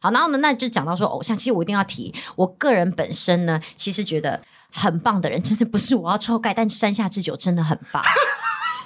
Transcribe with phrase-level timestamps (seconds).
[0.00, 4.40] 好，然后呢，那就讲到说偶像，其实我一定要提，我个人本身呢，其实觉得
[4.72, 8.02] 很棒的人，真的不是我要臭盖，但山下智久真的很棒。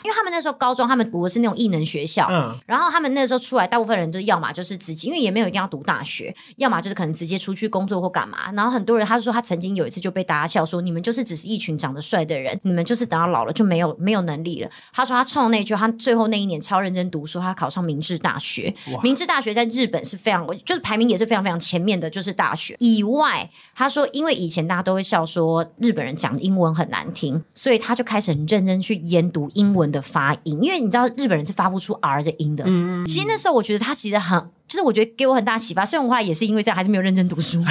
[0.04, 8.52] 因为他们那时候高中，他们读的是那种艺能学校，嗯，然后他们那时候出来，大部分人都要么就是直接，因为也没有一定要读大学，要么就是可能直接出去工作或干嘛。
[8.52, 14.70] 然后很多人，他就说他曾经有一次就被大家笑说，你们就是只是一群长得帅的人，你们就是等到老了就没有没有能力了。
[14.92, 18.74] 他说他创那句，他最后那一年超认真读书，他考上明治大学。
[19.02, 23.48] 明治大学在日本是非常，就是排名也是非常非常前面的，就是大学以外。
[23.74, 30.74] 他说，因为以前大家都会笑说日本人讲英文很难听，所以他就开始很认真去研读英文的发音，因为。
[30.84, 32.64] 你知道日本人是发不出 R 的音的。
[32.66, 35.84] 嗯，其实那时候我觉得他其实很，就是我觉得给我很大启发。
[35.84, 37.62] 虽然我后来也是因为这样，还是没有认真读书。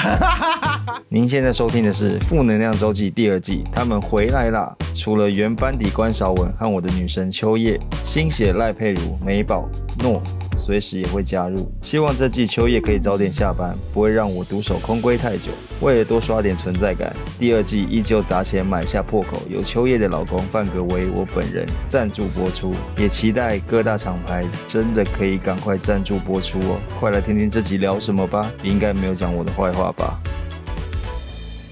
[1.10, 4.76] 您现在收听的是《负能量周记》第二季，他们回来啦！
[4.96, 9.68] 除了原班底关韶文和我的女神秋叶，新血赖佩如、美宝
[10.00, 10.22] 诺。
[10.56, 15.50] 随时也会加入，希望这季秋叶可以早点下班，不会让我独守空闺太久。
[15.82, 26.80] 为了多刷点存在感，第二季依旧砸钱买下破口，由秋叶的老公范格为我本人赞助播出，也期待各大厂牌真的可以赶快赞助播出哦！
[27.00, 30.18] 快来听听这集聊什么吧，应该没有讲我的坏话吧？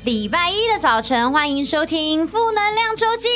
[0.03, 3.30] 礼拜一的早晨，欢迎收听负能量周记。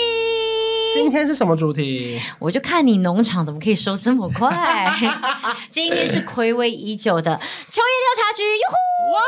[0.93, 2.19] 今天是什么主题？
[2.39, 4.93] 我就看你农场怎么可以收这么快。
[5.71, 7.37] 今天是暌违已久的
[7.71, 8.75] 秋叶调查局，哟吼！
[9.13, 9.19] 哇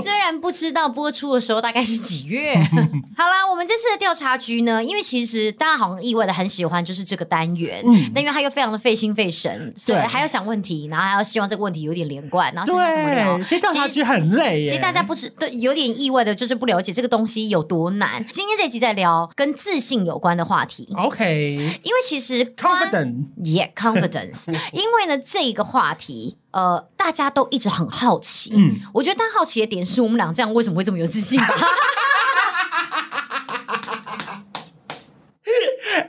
[0.00, 2.54] 虽然不知道播出的时候大概是几月，
[3.16, 13.38] 好啦，我们这次的调查局呢，因为其实大家好像意外的很喜欢就是这个单元，嗯，那因为他又非常的费心费神，所以还要想问题，然后还要希望这个问题有点连贯，然后想怎么聊。
[13.42, 18.24] 其实调查局很累耶，其实大家不是都有点意外的，就是不了解这个东西有多难。
[18.30, 26.36] 今天这集在聊跟自信有关的话题，OK，因为其实 confident，yeah confidence， 因为呢这一个话题。
[26.52, 28.52] 呃，大家都一直很好奇。
[28.54, 31.40] 嗯，我觉得大家好奇的点是我们俩这样为什么会这么有自信？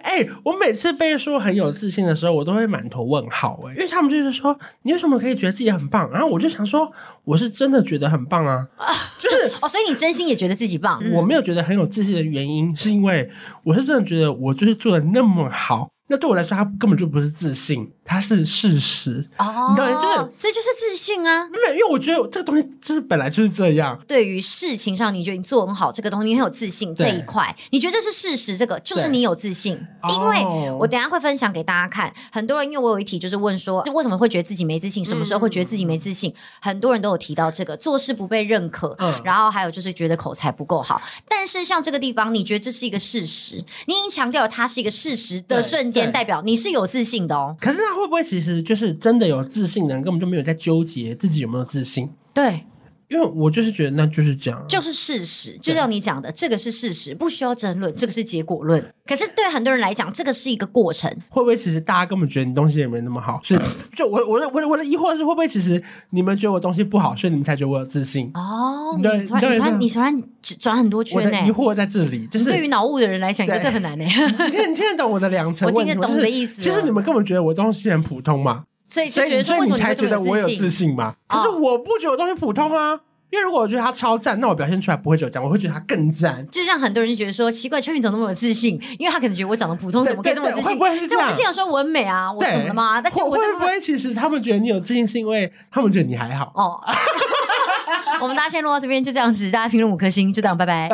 [0.01, 3.59] 哎、欸，我每次被说很有自信的时候，我都会满头问号。
[3.67, 6.09] 哎，因为他们就是说，你为什么可以觉得自己很棒？
[6.11, 6.91] 然后我就想说，
[7.23, 8.67] 我是真的觉得很棒啊，
[9.19, 11.01] 就是哦，所以你真心也觉得自己棒。
[11.13, 13.29] 我没有觉得很有自信的原因，是因为
[13.63, 15.89] 我是真的觉得我就是做的那么好。
[16.07, 17.89] 那对我来说，他根本就不是自信。
[18.05, 19.75] 它是事实哦，你？
[19.75, 21.47] 就是这就是自信啊！
[21.49, 23.97] 没有，因为我觉得这个东西就是本来就是这样。
[24.07, 29.79] 对于事情上，你觉得你做很好，这个东西你很有自信这一块，你觉得这是事实，这个就是你有自信。
[30.09, 35.03] 因为我等一下会分享给大家看，很多人因为我有一题就是问说，就为什么会觉得自己没自信？
[35.03, 36.29] 什么时候会觉得自己没自信？
[36.31, 41.01] 嗯、很多人都有提到这个，做事不被认可，嗯、然后还有就是觉得口才不够好。
[41.27, 43.63] 但是像这个地方，你觉得这是一个事实？
[43.87, 47.55] 你已经强调了它是一个事实的瞬间，代表你是有自信的哦。
[47.61, 48.75] 可是他会不会其实就？
[48.75, 52.09] 是真的有自信的人，根本就没有在纠结自己有没有自信。
[52.33, 52.65] 对，
[53.09, 55.57] 因为我就是觉得那就是这样，就是事实。
[55.61, 58.83] 就像你讲的，这个是事实，不需要争论，这个是结果论。
[59.05, 61.09] 可是对很多人来讲，这个是一个过程。
[61.29, 63.41] 会不会其实大家根本觉得你东西也没那么好？
[63.43, 63.59] 所以
[63.95, 65.81] 就我我的我的我的疑惑是，会不会其实
[66.11, 68.31] 你们觉得我东西不好，所以你们才觉得我有自信？
[68.33, 70.23] 哦，你突然你突然你突然
[70.59, 71.25] 转很多圈呢？
[71.25, 74.05] 我的疑惑在这里，就是对于脑雾的人来讲，这很难呢。
[74.05, 75.67] 你听你听得懂我的两层？
[75.67, 76.61] 我听得懂你的意思。
[76.61, 78.63] 其实你们根本觉得我东西很普通嘛？
[78.93, 81.15] 所以就觉得说，为什么你才觉得我有自信吗？
[81.27, 82.91] 可是我不觉得我东西普通啊，
[83.31, 86.45] 因为如果我觉得他超赞，那我表现出来不会只有这样，我会觉得他更赞。
[86.51, 88.79] 就像很多人就觉得说，奇怪，秋云怎么那么有自信？
[88.99, 90.69] 因为他可能觉得我长得普通，怎么可以这么自信？
[90.69, 91.27] 会不会是这样？
[91.27, 93.01] 我心想说我很美啊，我怎么了吗？
[93.01, 96.51] 但我会不会其实他们觉得你有自信，是因为他们觉得你还好？
[96.53, 96.79] 哦，
[98.21, 100.87] 我们大家先录到这边，就这样子，大家评论五颗星，就这样，拜拜。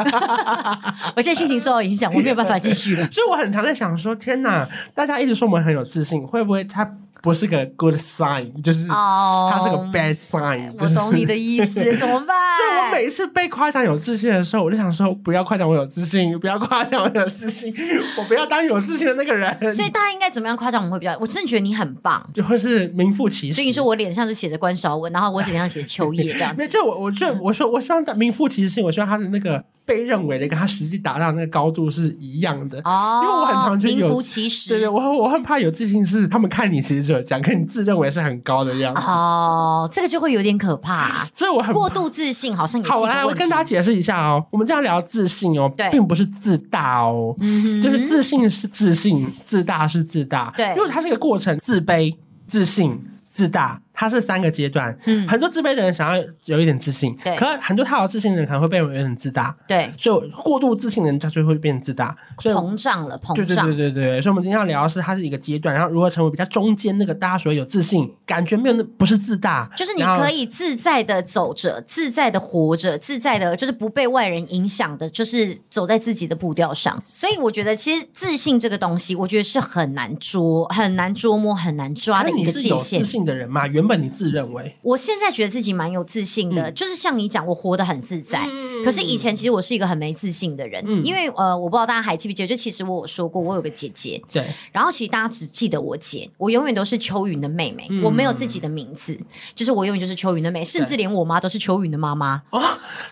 [1.18, 3.06] 我现在心情受到影响，我没有办法继续了。
[3.12, 6.90] 所以我很常在想说，天哪，大家一直说我们很有自信，会不会他？
[7.22, 10.72] 不是个 good sign，就是它是个 bad sign。
[10.80, 12.38] 我懂你的意思， 怎么办？
[12.58, 17.74] 所以我每一次被夸奖有自信的时候，我就想说，不要夸奖我有自信，不要夸奖我有自信，
[18.18, 19.52] 我不要当有自信的那个人。
[19.74, 21.18] 所以大家应该怎么样夸奖我们会比较？
[21.20, 23.56] 我真的觉得你很棒，就会是名副其实。
[23.56, 26.68] 所以你说我脸上是写着关韶文，然后我脸上写秋叶这样子。
[26.70, 29.64] 就我，我就我说，我希望名副其实，我希望他的那个。
[29.90, 32.80] 被认为的跟他实际达到那个高度是一样的。
[32.84, 39.02] 哦，因为我很常觉得有名副其实，对对，我我很怕有自信是他们看你其实只有讲，跟你自认为是很高的样子。
[39.02, 43.26] 哦，这个就会有点可怕，所以我很过度自信好像也是好来。
[43.26, 52.16] 我跟大家解释一下哦，我们这样聊自信哦，对，并不是自大哦，嗯哼，就是自信是自信，自大是自大，对，因为它是一个过程，自卑、
[52.46, 53.82] 自信、自大。
[54.00, 54.98] 它是三个阶段。
[55.04, 63.36] 嗯，很多自卑的人想要有一点自信，对，可是很多太有自信的人可能会被人有点自大，对，所以过度自信的人他就会变自大，所以膨胀了，膨胀。
[63.36, 77.04] 对对对对对，所以我们今天要聊的是它是一个阶段，然后如何成为比较中间那个大家所谓有自信，感觉没有那不是自大，就是你可以自在的走着，自在的活着，自在的，就是不被外人影响的，就是走在自己的步调上。
[77.06, 83.02] 所以我觉得，其实自信这个东西，我觉得是很难捉、很难捉摸、很难抓的一个界限。
[83.02, 88.46] 自信的人嘛，原本你自认为，我现在觉得自己蛮有自信的，嗯、就是像你讲，我活得很自在。
[88.46, 99.20] 嗯、可是以前其实我是一个很没自信的人，嗯、因为呃，我不知道大家还记不记得，就其实我有说过，我有个姐姐，对，然后其实大家只记得我姐，我永远都是秋云的妹妹，嗯、我没有自己的名字，
[99.56, 102.44] 就是我永远就是秋云的妹，甚至连我妈都是秋云的妈妈。
[102.52, 102.62] 哦，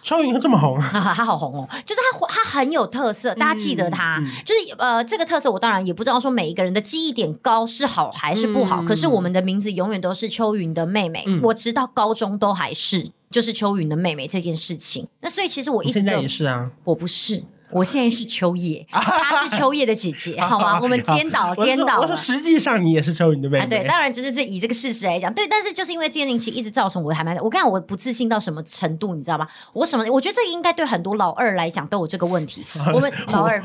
[0.03, 17.43] 秋云这么红啊， 她好红哦，就是她她很有特色，大家记得她，就是呃这个特色，我当然也不知道说每一个人的记忆点高是好还是不好，嗯、可是我们的名字永远都是秋云的妹妹，嗯、我直到高中都还是就是秋云的妹妹这件事情，那所以其实我一直现在也是啊，我不是。
[17.71, 20.79] 我现在是秋叶， 她是秋叶的姐姐， 好吗？
[20.81, 21.99] 我们颠倒颠倒。
[21.99, 23.67] 我说实际上你也是秋叶的妹妹。
[23.67, 25.47] 对，当然就是这以这个事实来讲，对。
[25.47, 27.35] 但是就是因为这件事情一直造成我还蛮……
[27.37, 29.47] 我跟你讲，我不自信到什么程度，你知道吗？
[29.73, 30.05] 我什么？
[30.11, 32.65] 我觉得这个应该对很多老二来讲都有这个问题。
[32.93, 33.61] 我们老二，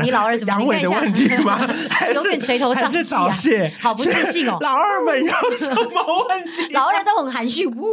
[0.00, 0.60] 你老二怎么样？
[0.60, 1.60] 阳痿的问题吗？
[2.14, 2.90] 有点垂头丧
[3.32, 3.50] 气，
[3.80, 4.58] 好不自信哦。
[4.60, 6.72] 老二们有什么问题？
[6.72, 7.90] 老二都很含蓄，不，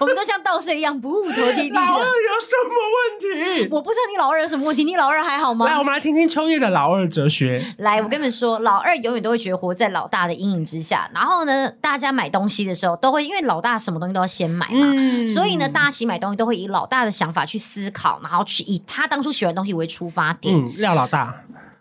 [0.00, 1.70] 我们都像稻穗一样不拖地。
[1.70, 3.68] 老二有什么问题？
[3.70, 5.66] 我不知道你老二有什么问题，你老二还好吗。
[5.66, 7.62] 来，我们来听听秋叶的老二哲学。
[7.78, 11.10] 来，我跟你们说，老二永远都会觉得活在老大的阴影之下。
[11.14, 20.54] 然后呢，大家买东西的时候都会，因为老大什么东西都要先买嘛，嗯、所以呢，大家一起买东西都会以老大的想法去思考，然后去以他当初喜欢的东西为出发点。
[20.54, 21.34] 嗯，廖老大，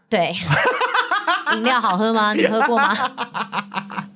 [0.10, 0.34] 对，
[1.56, 2.34] 饮料好喝吗？
[2.34, 2.94] 你喝过吗？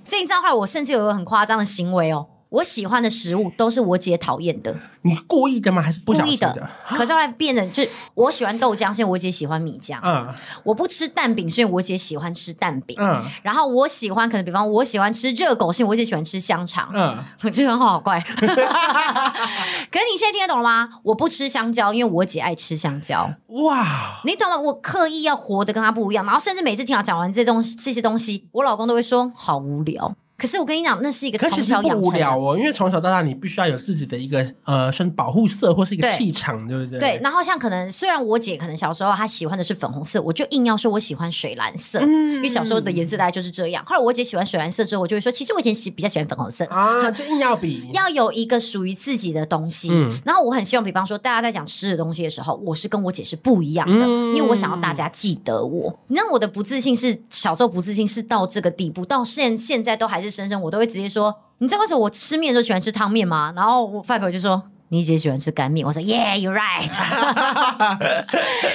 [0.05, 2.27] 所以你知道后来，我甚至有一个很夸张的行为哦。
[2.49, 4.75] 我喜欢的食物都是我姐讨厌的。
[5.01, 5.81] 你故意的吗？
[5.81, 6.69] 还是不故意的？
[6.87, 9.99] 可是后来变成，就是我喜欢豆浆，是因为我姐喜欢米浆。
[10.01, 10.33] 嗯。
[10.63, 12.95] 我不吃蛋饼，是因为我姐喜欢吃蛋饼。
[12.99, 13.23] 嗯。
[13.43, 16.89] 然后我喜欢，可能比方我喜欢吃热狗，是因为我姐喜欢吃香肠。
[16.93, 17.17] 嗯。
[17.43, 18.19] 我这人话好怪。
[18.21, 20.89] 可是你现在听得懂了吗？
[21.03, 23.31] 我不吃香蕉，因为我姐爱吃香蕉。
[23.47, 24.21] 哇！
[24.23, 24.57] 你懂吗？
[24.57, 30.15] 我刻意要活得跟她不一样，然后甚至每次听我讲完这东西这些东西，我老公都会说好无聊。
[30.37, 32.01] 可是我跟你讲，那是一个从小养成的。
[32.01, 36.99] 不无聊哦，因为从小到大你必须要有自己的一个呃，算保护色或是一个气场，对，对不对？
[36.99, 37.19] 对。
[37.23, 43.83] 然后像可能虽然我姐可能小时候她喜欢的是粉红色，我就硬要说我喜欢水蓝色，嗯、因为小时候的颜色大概就是这样。
[43.85, 49.89] 后来我姐喜欢水蓝色之后，我就会说，其实我以前喜比较喜欢粉红色啊， 就硬要比，要有一个属于自己的东西。
[49.91, 55.97] 嗯、然后我很希望，比方说大家在讲吃的东西的时候，我是跟我姐是不一样的，嗯、因为我想要大家记得我。
[56.07, 61.07] 你知道我的不自信是小时候不自信是到这个地步，到现现在都还是深深，我都会直接。
[61.07, 63.53] 说，你知道为什么我吃面的时候喜欢吃汤面吗？
[63.55, 64.63] 然后我饭口就说。
[64.89, 66.87] 你姐喜欢吃干面，我说 Yeah, you're right，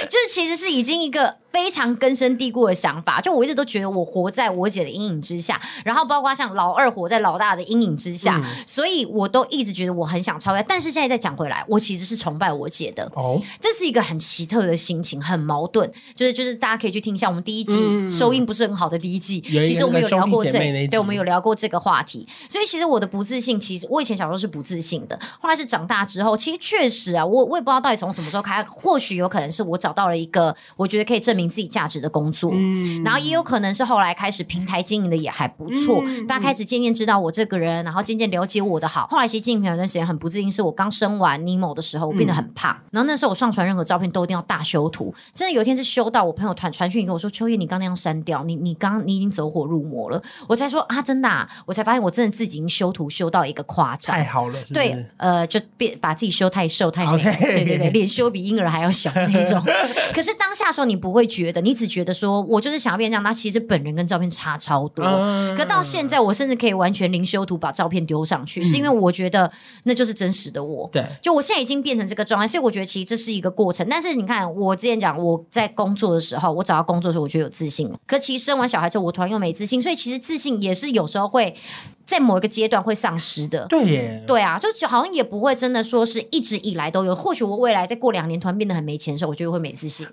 [0.09, 3.19] 就是其实是已经一个非常根深蒂固的想法。
[3.21, 10.63] 就我一直都觉得我活在我姐的阴影之下，然后包括像老二活在老大的阴影之下，嗯、所以我都一直觉得我很想超越。
[10.63, 13.09] 但是现在再讲回来，我其实是崇拜我姐的。
[13.15, 15.89] 哦，这是一个很奇特的心情，很矛盾。
[16.15, 17.75] 就是就是大家可以去听一下我们第一季
[18.09, 20.51] 收音不是很好的第一季，嗯、其实我们有聊过这，
[20.87, 22.27] 对，我们有聊过这个话题。
[22.49, 26.01] 所以其实我的不自信，其实我以前小时候是不自信的，后来是长大。
[26.11, 39.07] 之后，其实确实啊，我我也不知道到底从什么时候开始，或许有可能是我找到了一个我觉得可以证明自己价值的工作，嗯，然后也有可能是后来开始平台经营的也还不错，嗯、大家开始渐渐知道我这个人，然后渐渐了解我的好。
[39.07, 55.91] 后来其实经营有段时间很不自信，是我刚生完尼莫的时候，我变得很胖，嗯、然后那时候我上传任何照片都一定要大修图，真的有一天是修到我朋友传传讯跟我说：“秋叶，你刚那样删掉，你你刚你已经走火入魔了。”我才说啊，真的，啊，我才发现我真的自己已经修图修到一个夸张，太好了，是是对，呃，就变。
[56.01, 59.61] 把自己修太瘦太美.对对对，脸修比婴儿还要小那种。
[60.15, 63.23] 可是当下的时候你不会觉得，你只觉得说我就是想要变这样。
[63.23, 65.05] 那其实本人跟照片差超多。
[65.05, 69.49] Uh, 可到现在，我甚至可以完全零修图把照片丢上去，嗯、是因为我觉得
[69.83, 70.89] 那就是真实的我。
[70.91, 73.87] 对，就我现在已经变成这个状态，所以我觉得其实这是一个过程。
[73.89, 77.97] 但是你看，我之前讲我在工作的时候，我找到工作的时候，我觉得有自信了。
[78.05, 81.55] 可其实生完小孩之后，我突然又没自信，所以其实自信也是有时候会。
[82.03, 87.15] 在某一个阶段会丧失的，对耶，对啊，就好像也不会真的说是一直以来都有。
[87.15, 90.05] 或许我未来再过两年突然变得很没钱的时候，我觉得会没自信。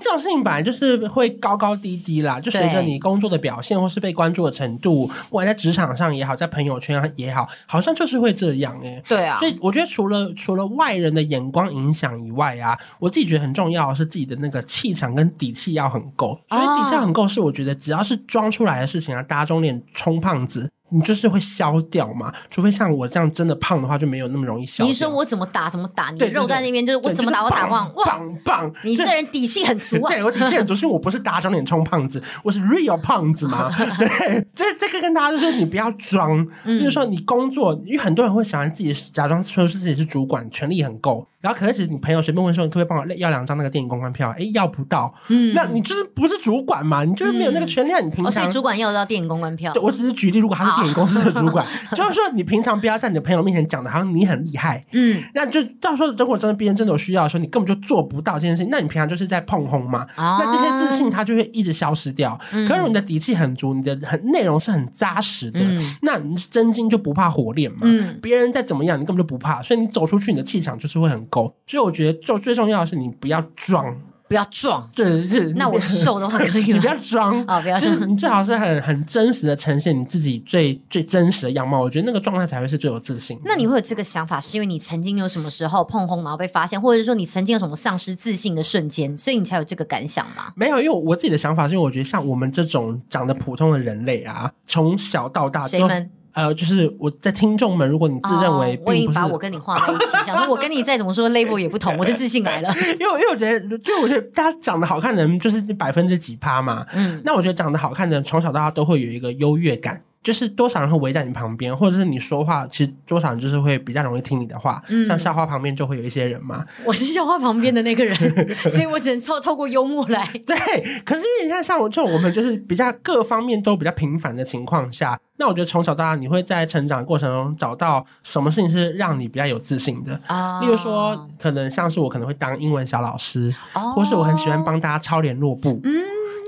[0.00, 9.02] 这种事情本来就是会高高低低啦，就随着你工作的表现或是被关注的程度，不管在职场上也好，在朋友圈也好，好像就是会这样哎。
[9.08, 16.38] 对啊，所以我觉得除了除了外人的眼光影响以外啊，我自己觉得很重要的是自己的那个气场跟底气要很够。
[16.48, 20.70] 所以底气很够是我觉得只要是装出来的事情啊，打肿脸充胖子。
[20.90, 22.32] 你就是会消掉嘛。
[22.50, 24.86] 除非像我这样真的胖的话，就没有那么容易消掉。
[24.86, 27.92] 你说我怎么打怎么打，你的肉在那边，就是我怎么打我打忘。
[27.94, 28.72] 哇，棒棒！
[28.84, 30.08] 你这人底气很足啊！
[30.14, 33.70] 对，我底气很足，是因为我不是打肿脸充胖子，我是 real 胖子嘛。
[33.98, 36.46] 对，这这个跟大家就说，你不要装。
[36.64, 41.26] 比如说你工作，因为很多人会想让自己假装说是自己是主管，权力很够。
[41.46, 44.34] 然后可是你朋友随便问说，你可不可以帮我要两张那个电影公关票？
[44.36, 45.14] 哎，要不到。
[45.28, 47.04] 嗯，那你就是不是主管嘛？
[47.04, 47.92] 你就是没有那个权利。
[48.02, 49.72] 你平常，所以主管要到电影公关票。
[49.72, 54.84] 对，我只是举例，如果他是电影公司的主管， 就是说你平常不要在你的朋友面前讲的，好像你很厉害。
[54.90, 58.70] 嗯，那就到时候如果真的别人真的有需要的时候，你根本就做不到这件事情。
[58.70, 60.04] 那你平常就是在碰轰嘛？
[60.16, 62.36] 那这些自信它就会一直消失掉。
[62.68, 65.60] 可是你的底气很足，你的很内容是很扎实的，
[66.02, 67.78] 那你真金就不怕火炼嘛。
[67.82, 71.54] 嗯，别人再怎么样，你根本就不怕，所以你走出去，你的气场就是会很够。
[71.66, 72.16] 所以我觉得。
[72.26, 73.94] 就最重要的是，你不要装，
[74.26, 74.88] 不要装。
[74.94, 76.74] 对对对，那我瘦的话可以 吗？
[76.74, 78.10] 你不要装啊，不要装。
[78.10, 81.80] 你最好是很很真实的呈现你自己最最真实的样貌。
[81.80, 83.38] 我觉得那个状态才会是最有自信。
[83.44, 90.52] 那你会有这个想法，是因为你曾经有什么时候碰红，然后被发现，或者是说你曾经有什么丧失自信的瞬间，所以你才有这个感想吗？
[90.56, 95.88] 没有，因为我自己的想法是因为我觉得像我们这种长得普通的人类啊，从小到大都。
[96.36, 102.68] 呃，就是我在听众们，如果你自认为我已经把我跟你画在一起，想说我跟你再怎么说 label 也不同，我的自信来了。
[103.00, 106.84] 因为因为我觉得，就我觉得大家长得好看的人就是百分之几趴嘛。
[106.92, 110.02] 嗯，那我觉得长得好看的人从小到大都会有一个优越感。
[110.26, 114.82] 就是多少人会围在你旁边，或者是你说话，其实多少人就是会比较容易听你的话。
[114.88, 116.64] 嗯，像校花旁边就会有一些人嘛。
[116.84, 118.16] 我是校花旁边的那个人，
[118.68, 120.28] 所以我只能透透过幽默来。
[120.44, 120.56] 对，
[121.04, 130.60] 可是因为你看，像我这种，我们就是比较各方面都比较平凡的情况下，那我觉得从小到大，你会在成长过程中找到什么事情是让你比较有自信的啊？
[130.60, 135.80] 例如说，可能像是我可能会当英文小老师，哦，或是我很喜欢帮大家抄联络簿。
[135.84, 135.92] 嗯。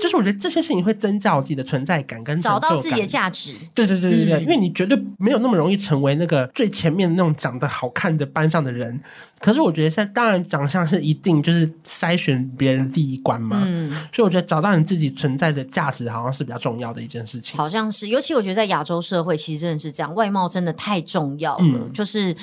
[0.01, 3.53] 就是我觉得这些事情会增加我自己的存在感跟找到自己的价值。
[3.73, 8.99] 对对对对对，嗯、因为你绝对没有那么容易成为那个最前面的那种长得好看的班上的人。
[9.39, 13.61] 可是我觉得现在当然长相是一定就是筛选别人的第一关嘛。
[13.65, 17.57] 嗯，所以我觉得找到你自己存在的价值好像是比较重要的一件事情。
[17.57, 21.63] 好像是，尤其我觉得在亚洲社会其实真的是这样，外貌真的太重要了。
[21.63, 22.35] 嗯、就是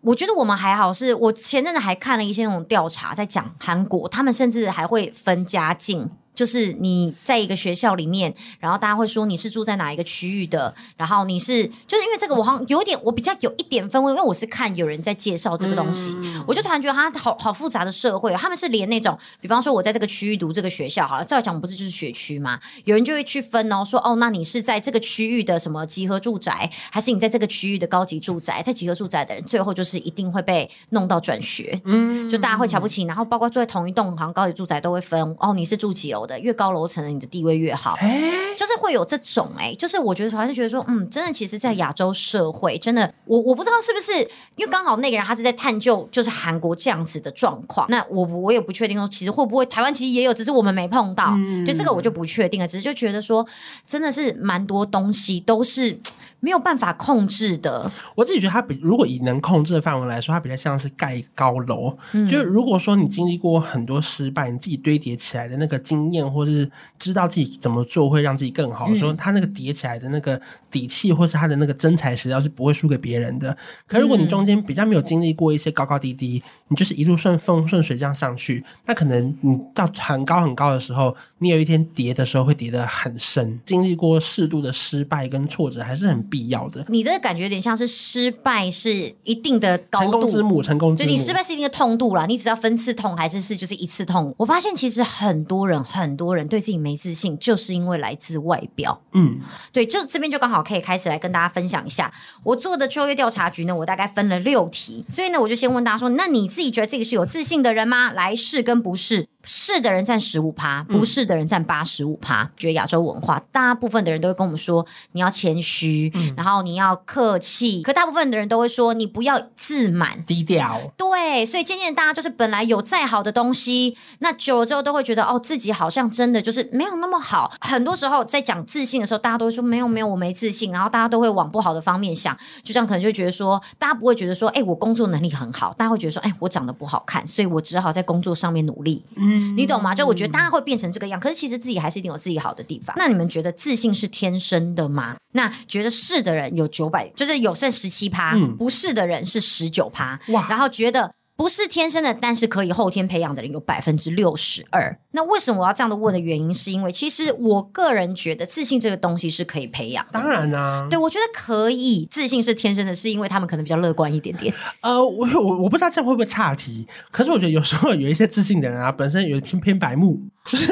[0.00, 6.08] 我觉得我们还好是，是我前阵子还看了一些那种调查，在讲韩国，他们甚至还会分家境。
[6.34, 22.58] 就是你在一个学校里面，然后大家会说你是住在哪一个区域的，然后你是就是因为这个我好像有点我比较有一点分为，因为我是看有人在介绍这个东西，嗯、我就突然觉得他好好复杂的社会，他们是连那种，比方说我在这个区域读这个学校，好了，照讲不是就是学区吗？
[22.84, 28.62] 有人就会去分哦，说哦，那你是在这个区域的什么集合住宅，还是你在这个区域的高级住宅？
[28.62, 36.20] 在集合住宅的人，最后就是一定会被弄到转学，嗯，就大家会瞧不起，然后包括住在同一栋好像高级住宅都会分哦，你是住几楼？
[36.30, 44.12] 的越高楼层的，你的地位越好，欸、就是会有这种哎、欸，就是我觉得还是觉得说，嗯，真的，其实，在亚洲社会，真的，我我不知道是不是，
[44.54, 53.44] 因为刚好那个人他是在探究，就是韩国这样子的状况，那我我也不确定说，其实会不会台湾其实也有，只是我们没碰到，嗯、就这个我就不确定了，只是就觉得说，
[53.86, 55.98] 真的是蛮多东西都是。
[56.40, 61.96] 没有办法控制的，我自己觉得它比如果以能控制的范围来说，它比较像是盖高楼。
[62.12, 73.54] 嗯，就是如果说你经历过很多失败，你自己堆叠起来的那个经验，或是知道自己怎么做会让自己更好，说它那个叠起来的那个底气，或是它的那个真材实料是不会输给别人的。
[73.86, 83.60] 可如果你中间比较没有经历过一些高高低低，你就是一路顺风顺水这样上去，那可能你到很高很高的时候，你有一天叠的时候会叠得很深。
[83.66, 86.29] 经历过适度的失败跟挫折，还是很。
[86.30, 94.32] 必要的，你这个感觉有点像是失败是一定的高度，成功之母，成功之母，就你失败是一定的痛度啦，你只要分次痛还是是就是一次痛。
[94.38, 98.98] 我发现其实很多人很多人对自己没自信，就是因为来自外表。
[99.12, 99.40] 嗯，
[99.72, 102.12] 对，就这边就刚好可以开始来跟大家分享一下
[102.44, 108.12] 我做的秋月调查局呢，我大概分了六题，所以呢，我就先问大家说，那你自己觉得这个是有自信的人吗？
[108.12, 109.28] 来，是跟不是。
[109.42, 112.42] 是的人占十五趴，不是的人占八十五趴。
[112.42, 117.82] 嗯、觉得亚洲文化，大部分的人都会跟我们说，你要谦虚，嗯、然后你要客气。
[117.82, 120.80] 可大部分的人都会说，你不要自满，低调。
[120.96, 127.52] 对，所以渐渐大家就是本来有再好的东西，那久了之后都会觉得，哦，自己好像真的就是没有那么好。
[127.60, 130.72] 很多时候在讲自信的时候，大家都会说没有没有，我没自信。
[130.72, 139.04] 然后大家都会往不好的方面想，就这样可能就觉得说，大家不会觉得说，哎，我工作能力很好，大家会觉得说，哎，我长得不好看，所以我只好在工作上面努力。
[139.16, 139.56] 嗯。
[139.56, 139.94] 你懂吗？
[139.94, 142.94] 就我觉得大家会变成这个样，可是其实自己还是一定有自己好的地方。
[142.98, 145.16] 那你们觉得自信是天生的吗？
[145.32, 150.18] 那觉得是的人有九百，就是有剩十七趴，不是的人是十九趴。
[150.28, 150.48] 哇！
[150.50, 154.98] 然后觉得不是天生的，但是可以后天培养的人有百分之六十二。
[155.12, 160.04] 那为什么我要这样的问的原因，是因为其实我个人觉得自信这个东西是可以培养。
[160.10, 162.08] 当然啦，对，我觉得可以。
[162.10, 164.52] 自信是天生的，是因为他们可能比较乐观一点点。
[164.80, 170.20] 呃，我我我不知道这样会不会岔题，可是我觉得有时候有一些自信的人啊，本身有偏偏白目。
[170.44, 170.66] 就是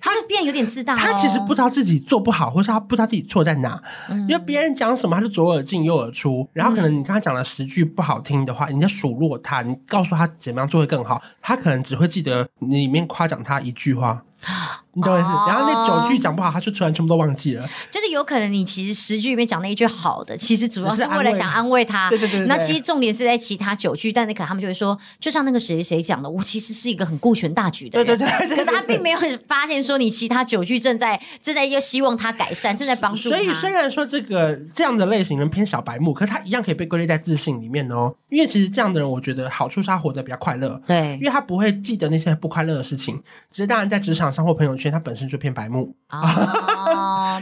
[0.00, 3.80] 他就变有点自大，哦，他其实不知道自己做不好，或是他不知道自己错在哪。
[4.08, 6.48] 嗯、因为别人讲什么，他就左耳进右耳出。
[6.52, 14.22] 然后可能你跟他讲了十句不好听的话，嗯、你在数落他，你告诉他怎么样做会更好，他可能只会记得你里面夸奖他一句话。
[14.94, 15.28] 你懂我意思？
[15.28, 17.68] 然后那九句讲不好，他就突然全部都忘记了。
[17.90, 22.10] 就是有可能你其实十句里面讲那一句好的，其实主要是为了想安慰他。
[22.10, 22.46] 对对对。
[22.46, 28.06] 那其实重点是在其他九句，但那可能他们就会说，就像那个谁谁讲的，我其实是一个很顾全大局的人。
[28.06, 28.48] 对对对。
[28.48, 33.36] 可是他并没有发现说，你其他九句正在正在又希望他改善，正在帮助他。
[33.36, 38.14] 所以虽然说这个这样的类型人偏小白目，可是他一样可以被归类在自信里面哦。
[38.28, 40.80] 因为其实这样的人，我觉得好处是他活得比较快乐。
[40.86, 41.14] 对。
[41.14, 43.22] 因为他不会记得那些不快乐的事情。
[43.50, 45.96] 其实当然在职场上或朋友圈，所以它本身就偏白木。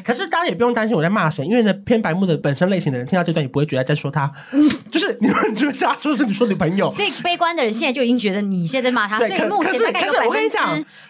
[0.04, 4.30] 可是大家也不用担心我在骂谁，因为呢，偏白目的本身类型的人听到这段也不会觉得在说他，
[4.90, 10.58] 就是你们觉得他说是你说女朋友，所以悲观的人现在就已经觉得你现在骂他，所以目前大概有百分之。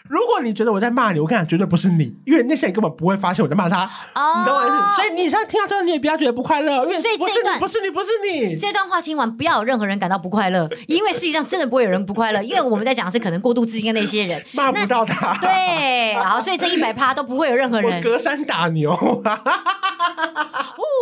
[0.08, 3.84] 如果你觉得我在骂你，我跟你讲，绝对不是你，因为那些人根本不会发现我在骂他。
[4.14, 4.96] 哦，你懂我意思？
[4.96, 8.56] 所以你现在听到这段，你也不要觉得不快乐，因为所以这段不是你，不是你。
[8.56, 15.32] 这段话听完，不要有任何人感到不快乐， 因为实际上真的不会有人不快乐，因为我们在讲的是可能过度自信的那些人骂不到他。
[15.40, 17.98] 对，好，所以这一百趴都不会有任何人。
[17.98, 18.90] 我隔山打牛。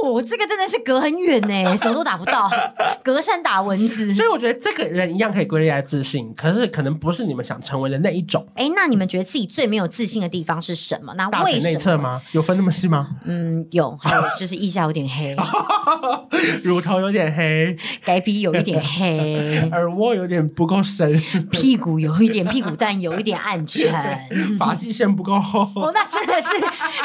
[0.04, 2.48] 哦，这个真的是隔很远呢，什么都打不到，
[3.02, 4.14] 隔山打蚊子。
[4.14, 8.46] 所以我觉得这个人一样可以归类在自信，可是可能不是你们想成为的那一种。
[8.54, 11.12] 哎，那你们觉得自己最没有自信的地方是什么？
[11.14, 11.72] 那为什么？
[11.72, 12.22] 内侧吗？
[12.30, 13.08] 有分那么细吗？
[13.24, 15.36] 嗯，有，还有就是腋下有点黑，
[16.62, 21.20] 乳头有点黑，该皮有一点黑，耳窝有点不够深，
[21.50, 23.92] 屁股有一点屁股蛋有一点暗沉，
[24.58, 25.62] 发际线不够厚。
[25.74, 26.48] 哦，那真的是，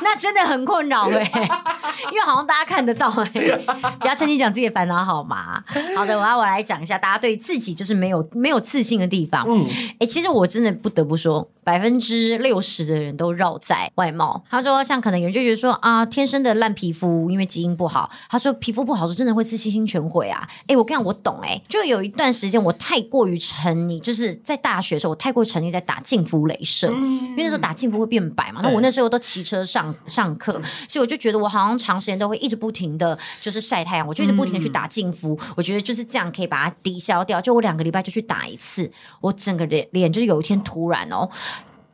[0.04, 1.24] 那真的很困扰哎，
[2.12, 2.84] 因为好像大家看。
[2.84, 3.66] 得到哎、欸，
[4.02, 5.64] 不要趁机讲自己的烦恼好吗？
[5.96, 9.46] 好的，我要我来讲一下，大家对自己就是没有没有自信的地方。
[9.48, 11.48] 嗯，哎、欸，其实我真的不得不说。
[11.64, 14.44] 百分之六十的人都绕在外貌。
[14.50, 18.10] 他说，像可能有人就觉得说啊，天生的烂皮肤，因为基因不好。
[18.30, 20.46] 他说皮肤不好，是真的会自信心全毁啊。
[20.68, 21.64] 哎，我跟你讲，我懂哎、欸。
[21.70, 28.60] 就有一段时间，我太过于沉溺，就是在大学的时候，我太过沉溺在打净肤镭射，嗯、因为那时候打净肤会变白嘛。
[28.62, 35.38] 那我那时候都骑车上上课，所以我就觉得我好像长时间都会一直不停的就是晒太阳，我就一直不停的去打净肤。
[35.42, 37.40] 嗯、我觉得就是这样可以把它抵消掉。
[37.40, 41.30] 就我两个礼拜就去打一次，我整个脸脸就是有一天突然哦。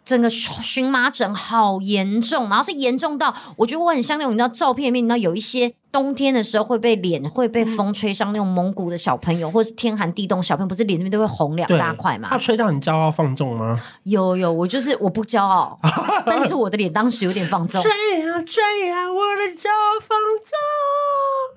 [0.09, 12.29] 整个荨麻疹好严重，然后是严重到我觉得我很像那种你知道照片里面，你知道有一些冬天的时候会被脸会被风吹伤那种蒙古的小朋友，或是天寒地冻小朋友，不是脸这边都会红两大块嘛？
[12.31, 13.79] 他吹到你骄傲放纵吗？
[14.01, 15.79] 有有，我就是我不骄傲，
[16.25, 17.79] 但是我的脸当时有点放纵。
[17.79, 20.51] 吹啊吹啊，我的骄傲放纵。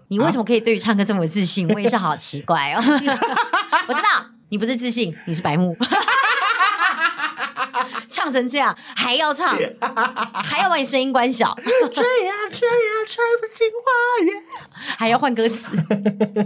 [0.09, 1.67] 你为什么可以对于唱歌这么自信？
[1.71, 2.83] 我也是好奇怪哦。
[3.89, 5.75] 我知道你不是自信，你是白目。
[8.23, 9.57] 唱成这样还要唱，
[10.33, 11.53] 还要把你声音关小，
[11.91, 14.43] 吹呀吹呀吹不进花园，
[14.97, 15.77] 还要换歌词。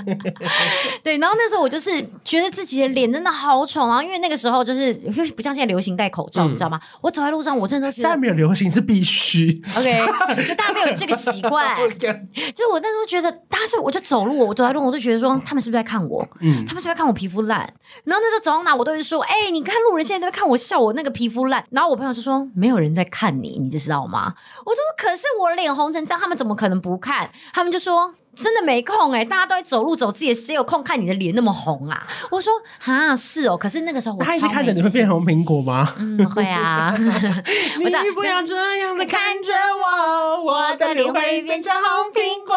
[1.04, 4.94] 对，然后那时候我就是觉得自己的脸真的好丑，然后因为那个时候就是
[5.36, 6.80] 不像现在流行戴口罩，嗯、你知道吗？
[7.02, 9.62] 我走在路上，我真的都觉得现在没有流行是必须。
[9.76, 10.06] OK，
[10.48, 11.76] 就大家没有这个习惯。
[11.86, 16.26] 就是我那时候觉得，当时我就走路，我走在路，我就觉得说，他们是不是在看我？
[16.40, 17.58] 嗯，他们是不是在看我皮肤烂？
[18.04, 21.65] 然后那时候走到哪，我都会说，哎、欸，你看路人现在都在看我笑我那个皮肤烂。
[21.70, 32.52] 然后我朋友就说：“没有人在看你，你就知道吗？”我说：“可是我脸红成这样，他们怎么可能不看？”他们就说：“真的没空哎、欸，大家都在走路走自己的，谁有空看你的脸那么红啊？”我说
[32.84, 35.94] ：“啊，是哦。”可是那个时候我他一直看着你会变红苹果吗？
[35.98, 36.94] 嗯，会啊。
[36.96, 42.54] 你不要这样的看着我，我的脸会变成红苹果。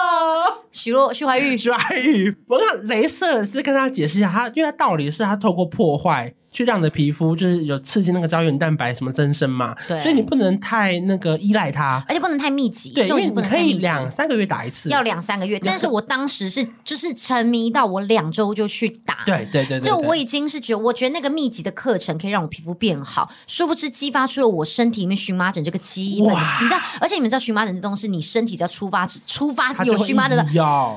[0.72, 6.34] 徐若徐怀钰，徐怀钰，我看镭射是跟他解释一下，他因为他道理是他透过破坏。
[6.51, 15.59] 去让你的皮肤就是有刺激那个胶原蛋白什么增生嘛，对，所以你不能太那个依赖它，而且不能太密集，对，因为你可以两三个月打一次，要两三个月。
[15.59, 30.45] 但是我当时是就是沉迷到我两周就去打，对对对，就我已经是觉得，我觉得那个密集的课程可以让我皮肤变好，殊不知激发出了我身体里面荨麻疹这个基本，你知道，而且你们知道荨麻疹这东西，你身体只要出发出发有荨麻疹的，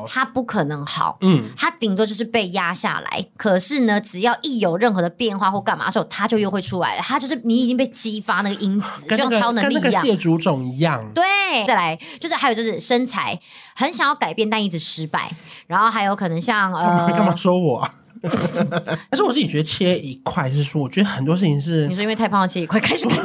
[0.08, 3.26] 它不可能好，嗯，它顶多就是被压下来。
[3.36, 11.04] 可是呢，只要一有任何的变化或干嘛的时候，他就又会出来了，他就是你已经被激发那个因子，就像超能力一样，跟那个蟹足肿一样。
[11.14, 11.24] 对，
[11.66, 13.38] 再来就是还有就是身材
[13.74, 15.30] 很想要改变，但一直失败。
[15.66, 17.88] 然后还有可能像呃，干嘛说我？
[19.10, 23.16] 但是我自己觉得切一块是说，我觉得很多事情是你说因为太胖了切一块开始跟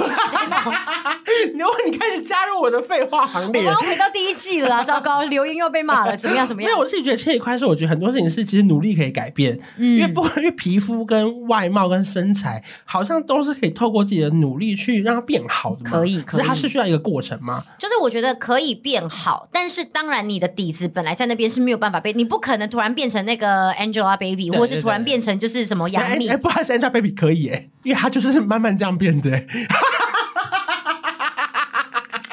[1.54, 4.84] 你然后你开始加入我的废话行列，我要回到第一季了啊！
[4.84, 6.48] 糟糕，刘英又被骂了，怎么样？
[6.48, 6.70] 怎么样？
[6.72, 17.64] 因为，我自己觉得切一块是，我觉得很多事情是其实努力可以改变，嗯，因为不管因为皮肤跟外貌跟身材好像都是可以透过自己的努力去让它变好的，可以，可是它是需要一个过程吗？
[17.78, 29.30] 就是我觉得可以变好，但是当然你的底子本来在那边是没有办法被，你不可能突然变成那个 Angelababy，或者是突然变成就是什么杨幂，哎，不好意思，Angelababy 可以哎，因为她就是慢慢这样变的。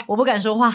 [0.06, 0.68] 我不敢说话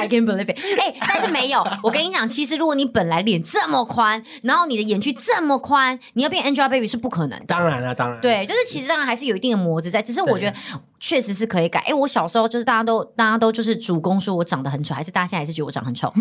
[0.00, 0.56] ，I can't believe it。
[0.80, 7.44] 哎、欸，但是没有， 我跟你讲，其实如果你本来脸这么宽，然后你的眼距这么宽，你要变 Angelababy 是不可能的。
[7.46, 8.18] 当然了，当然。
[8.22, 10.56] 对，就是其实当然还是有一定的模子在，只是我觉得
[11.00, 11.80] 确实是可以改。
[11.80, 16.10] 哎、欸，我小时候就是大家都大家都就是主攻说我长得很丑，还是大家现在还是觉得我长得很丑？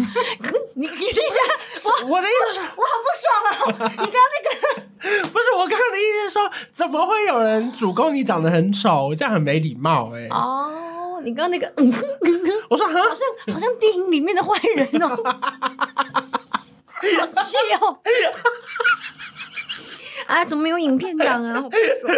[0.74, 1.14] 你你听一下，
[2.04, 3.48] 我我的意思是，我好不爽啊！
[3.92, 4.50] 你刚刚那个
[5.30, 9.14] 不是我刚刚的意思是说，怎么会有人主攻你长得很丑？
[9.16, 10.30] 这样很没礼貌哎、欸。
[10.30, 10.74] 哦。
[11.24, 11.92] 你刚刚那个，嗯，
[12.70, 13.04] 我说好像
[13.54, 15.24] 好像电影里面的坏人哦，好
[17.44, 18.00] 气哦！
[20.28, 21.56] 哎，怎么没有影片档啊？
[21.62, 22.14] 好不爽。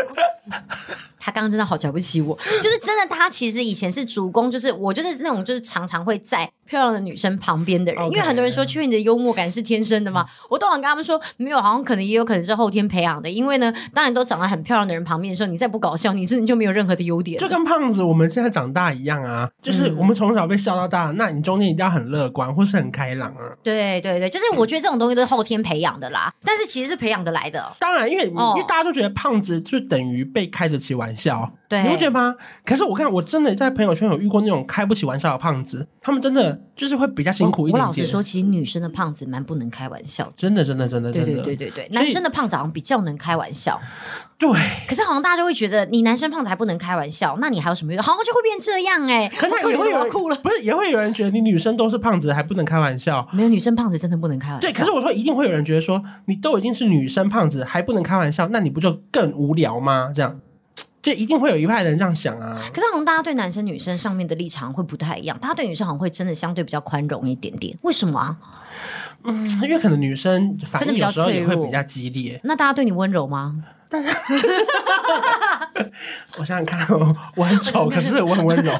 [1.29, 3.07] 他刚刚真的好瞧不起我， 就是真的。
[3.09, 8.05] 他其实以前是主攻，就是我就是那种就是常常会在漂亮的女生旁边的人。
[8.05, 13.29] 因为很多人说，秋月你的幽默感是天生的嘛，我都想跟他们说，没有，好像可能也有可能是后天培养的。
[13.29, 17.37] 因为呢，当然都长得很漂亮的人旁边的时候，你再不搞笑，你真的就没有任何的优点。
[17.39, 23.51] 就跟胖子我们现在长大一样啊，就是我们从小被笑到大，嗯、那你中间一定要很乐观或是很开朗啊。
[23.63, 27.75] 对对对，就是我觉得这种东西都是后天培养的啦，但是其实是培养得来的。
[27.79, 31.18] 当然，因为、哦、因为大家都觉得胖子就等于被开得起玩笑。
[31.67, 32.35] 对，你不觉得吗？
[32.65, 37.83] 可是我看，我真的在朋友圈有遇过那种开不起玩笑的胖子，他们真的就是会比较辛苦一点点。
[37.83, 41.27] 我，我老实说，其实女生的胖子蛮不能开玩笑，真的，真的，真的，真的。
[41.27, 43.79] 对对对对对，男生的胖子好像比较能开玩笑。
[44.37, 44.49] 对，
[44.87, 48.01] 可是好像大家就会觉得，你男生胖子还不能开玩笑，那你还有什么用？
[48.01, 49.29] 好像就会变这样哎、欸。
[49.35, 53.27] 可能也会有人哭了，不是也会有人觉得你女生都是胖子还不能开玩笑？
[53.33, 54.67] 没有，女生胖子真的不能开玩笑。
[54.67, 60.11] 对，可是我说一定会有人觉得说，你都已经是女生胖子还不能开玩笑，那你不就更无聊吗？
[60.15, 60.39] 这样。
[61.01, 62.61] 就一定会有一派人这样想啊！
[62.73, 67.77] 可是好像大家对男生女生上面的立场会不太一样，大家对女生好像会真的相对比较宽容一点点。
[67.81, 68.35] 为什么啊？
[69.23, 72.39] 嗯，因为可能女生反应有时候也会比较激烈。
[72.43, 73.63] 那大家对你温柔吗？
[76.37, 76.87] 我想想看，
[77.35, 78.71] 我很丑，可是我很温柔。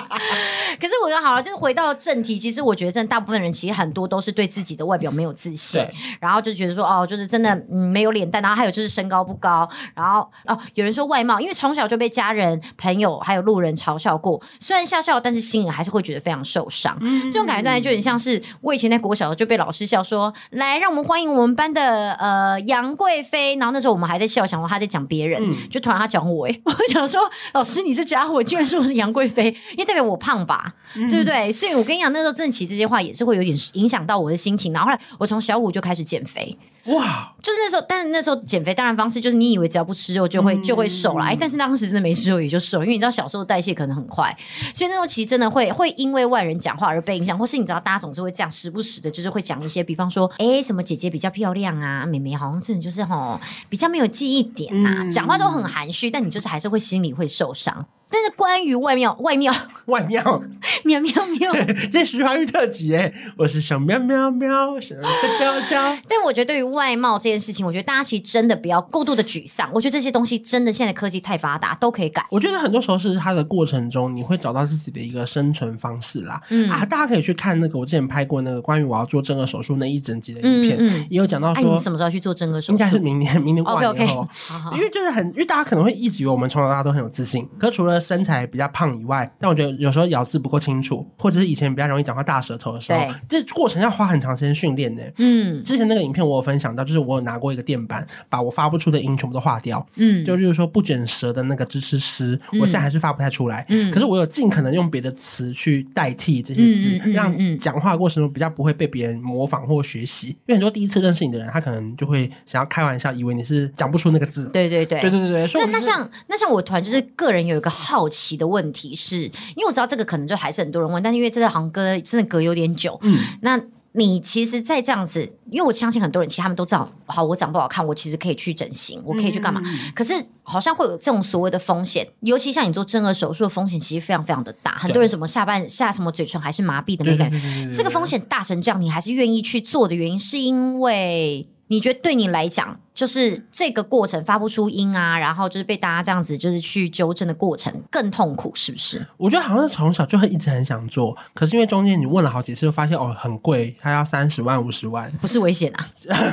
[0.80, 2.38] 可是我觉得好了，就是回到正题。
[2.38, 5.84] 其实我觉得，真的大部分人其实很多都是对自己的外表没有自信，
[6.20, 16.96] 然后就觉得说哦，就是真的嗯没有脸蛋，然后还有就是身高不高，然后哦有人说外貌，因为从小就被家人、朋友还有路人嘲笑过，虽然笑笑，但是心里还是会觉得非常受伤。
[17.00, 27.20] 嗯、这种感觉当然就很像是我以前在国小就被老师笑说，来让我们欢迎我们班的呃杨贵妃，然后那时候我们还在笑，想说他在讲别人，嗯、就突然他讲我，哎，我想说
[27.54, 30.74] 老师你这家伙居然说我是杨贵妃，因为 代表我胖吧。
[30.94, 31.50] 嗯、对不对？
[31.50, 34.72] 所以我跟你讲，那时候郑棋这些话也是会有点影响到我的心情。
[34.72, 36.56] 然后后来我从小五就开始减肥。
[36.86, 37.32] 哇！
[37.42, 44.36] 就是那时候，但是那时候减肥当然方式就是你以为只要不吃肉就会、嗯、就会瘦了，哎，但是当时真的没吃肉也就瘦，因为你知道小时候代谢可能很快，
[44.74, 57.86] 所以那时候其实真的会会因为外人讲话而被影响，或是你知道大家总是会这样时不时的，就是会讲一些，比方说，哎，什么姐姐比较漂亮啊，妹妹好像真的就是吼比较没有记忆点啊，讲话都很含蓄，但你就是还是会心里会受伤。
[58.08, 59.52] 但是关于外庙，外庙，
[59.86, 60.22] 外庙，
[60.84, 61.52] 喵喵喵，
[61.92, 64.94] 这是徐怀钰特辑哎，我是小喵喵喵，小
[65.40, 65.98] 娇娇。
[66.08, 69.68] 但我觉得对于外貌这件事情，我觉得大家其实真的不要过度的沮丧。
[69.74, 72.24] 我觉得这些东西真的现在科技太发达，都可以改。
[72.30, 76.40] 我觉得很多时候是它的过程中，你会找到自己的一个生存方式啦。
[76.50, 82.72] 嗯啊，大家可以去看那个我之前拍过那个关于我要做正颌手术那一整集的影片，嗯嗯、也有讲到说、什么时候去做正颌手术？
[82.72, 83.94] 应该是明年，明年过完以后。
[83.96, 84.76] Okay, okay.
[84.76, 95.02] 因为就是很，因为大家可能会一直以为我们从小到大都很有自信，可是除了身材比较胖以外，但我觉得有时候咬字不够清楚，或者是以前比较容易讲话大舌头的时候，这过程要花很长时间训练呢。
[95.18, 99.86] 嗯，之前那个影片我有分享到，就是我有拿过一个电板，把我发不出的音全部都划掉。
[99.96, 103.64] 嗯，就就是说不卷舌的那个支持诗，我现在还是发不太出来。
[103.68, 110.28] 嗯，可是我有尽可能用别的词去代替这些字，嗯、让讲话过程中比较不会被别人模仿或学习。
[110.28, 114.48] 因为很多第一次认识你的人，他可能就会想要开玩笑，以为你是讲不出那个字。
[114.48, 115.46] 对对对，对对对对。
[115.46, 123.60] 所以那那像那像我团就是个人有一个好奇的问题是，因为我知道这个可能就还是很多人问，但是因为这个行歌真的隔有点久，嗯，那。
[123.96, 129.62] 你其实，在这样子，因为我相信很多人，其实他们都知道，好，我长不好看，我其实可以去整形，我可以去干嘛？
[129.64, 134.72] 嗯、可是，好像会有这种所谓的风险，尤其像你做正颌手术的风险，其实非常非常的大。
[134.72, 149.06] 很多人什么下半下什么嘴唇还是麻痹的那个，这个风险大成这样，你还是愿意去做的原因，是因为你觉得对你来讲，就是这个过程发不出音啊，然后就是被大家这样子就是去纠正的过程更痛苦，是不是？
[149.18, 155.86] 我觉得好像是从小就很一直很想做，可是因为中间你问了好几次，就发现哦很贵，它要三十万五十万，不是危险啊。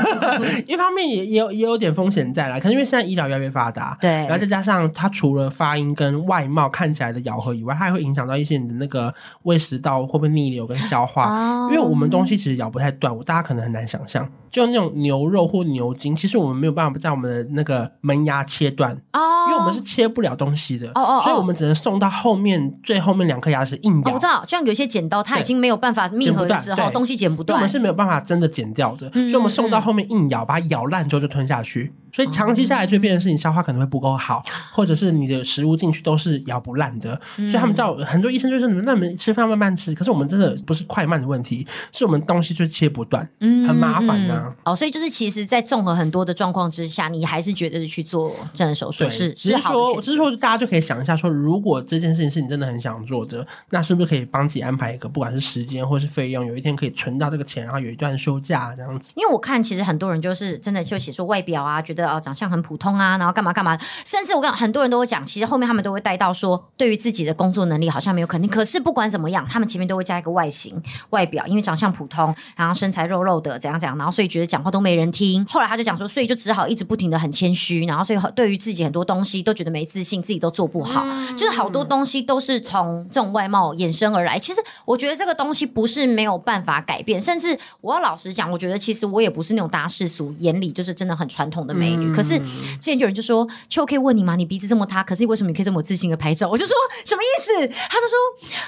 [0.66, 14.32] 一方面也也有也有点风险在啦，可是因为现在医疗越来越发达，对，然后再加上它除了发音跟外貌看起来的咬合以外，它还会影响到一些你的那个胃食道会不会逆流跟消化，哦、因为我们东西其实咬不太断，我大家可能很难想象。
[14.50, 19.24] 就那种牛肉或牛筋，其实我们没有办法在我们的那个门牙切断，oh.
[19.50, 21.24] 因为我们是切不了东西的，oh, oh, oh.
[21.24, 24.12] 所以我们只能送到后面最后面两颗牙齿硬咬。
[24.12, 31.94] Oh, 我知道，就像有些剪刀，它已经没有办法密合的时候，东西剪不断，我们是没有办法真的剪掉的，所以我们送到后面硬咬，把它咬烂之后就吞下去。
[32.14, 37.20] 所以长期下来，就变成是你消化可能会不够好，或者是你的食物进去都是咬不烂的。
[37.36, 44.54] 所以他们叫很多医生就是：“你们那你们吃饭慢慢吃。”可是我们真的不是快慢的问题，是我们东西就切不断，很麻烦呢。
[44.64, 49.80] 哦，所以就是其实，在综合很多的状况之下，你还是觉得是去做这样的手术是是好的。
[49.80, 59.12] 只是说，只是说，大家就可以想一下，说如果这件事情是你真的很想做的，那是不是可以帮自己安排一个，不管是时间或是费用，有一天可以存到这个钱，然后有一段休假这样子。
[59.16, 62.84] 因为我看其实很多人就是真的就写说外表啊，觉得哦长相很普通。
[62.84, 68.52] 通啊，然后干嘛干嘛，甚至我跟很多人都会讲，其实后面他们都会带到说，对于自己的工作能力好像没有肯定。
[68.52, 75.46] 可是不管怎么样，他们前面都会加一个外形、外表，因为长相普通，然后身材肉肉的，怎样怎样，然后所以觉得讲话都没人听。
[75.46, 84.38] 后来他就讲说，所以就只好一直不停的很谦虚，然后所以对于自己很多东西都觉得没自信，自己都做不好，嗯、就是好多东西都是从这种外貌衍生而来。
[84.38, 92.40] 其实我觉得这个东西不是没有办法改变，甚至我要老实讲，我觉得其实我也不是那种大世俗眼里就是真的很传统的美女，嗯、可是。
[92.74, 94.36] 之前有人就说：“秋可以问你吗？
[94.36, 96.76] 你鼻子这么塌，可是为什么你可以这么自信的拍照？”我就说
[97.06, 98.18] ：“什么意思？”他就说：“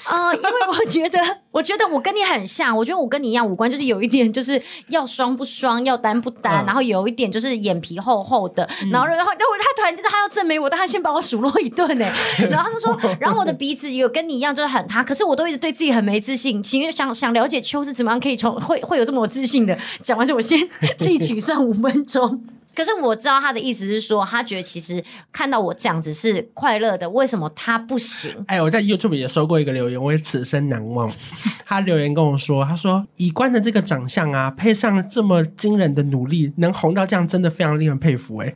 [0.09, 1.19] 呃，因为我觉得，
[1.51, 2.75] 我觉得我跟你很像。
[2.75, 8.63] 我觉得我跟你一样，五官就是有一点，就是要双不双，要单不单，嗯、然后有一点就是眼皮厚厚的。
[8.83, 12.05] 嗯、然后，然后，然后他突然就是他要证明我，但他先把我数落一顿呢。
[12.49, 16.63] 然后他就说：“然后我的鼻子有跟你一样，就是很塌，可是我都一直对自己很没自信。
[16.63, 20.57] 请想想了解秋是怎么样可以从会会有这么有自信的。”讲完之后，我先
[20.97, 22.43] 自己沮丧五分钟。
[22.75, 28.31] 可是我知道他的意思是说，他觉得其实看到我这样子是快乐的，为什么他不行？
[28.47, 31.11] 哎，我在 YouTube 也收过一个留言，我也此生难忘。
[31.65, 38.37] 他留言跟我说，他说以官的这个长相啊，配上这么惊人的努力，能红到这样，真的非常令人佩服。
[38.37, 38.55] 哎。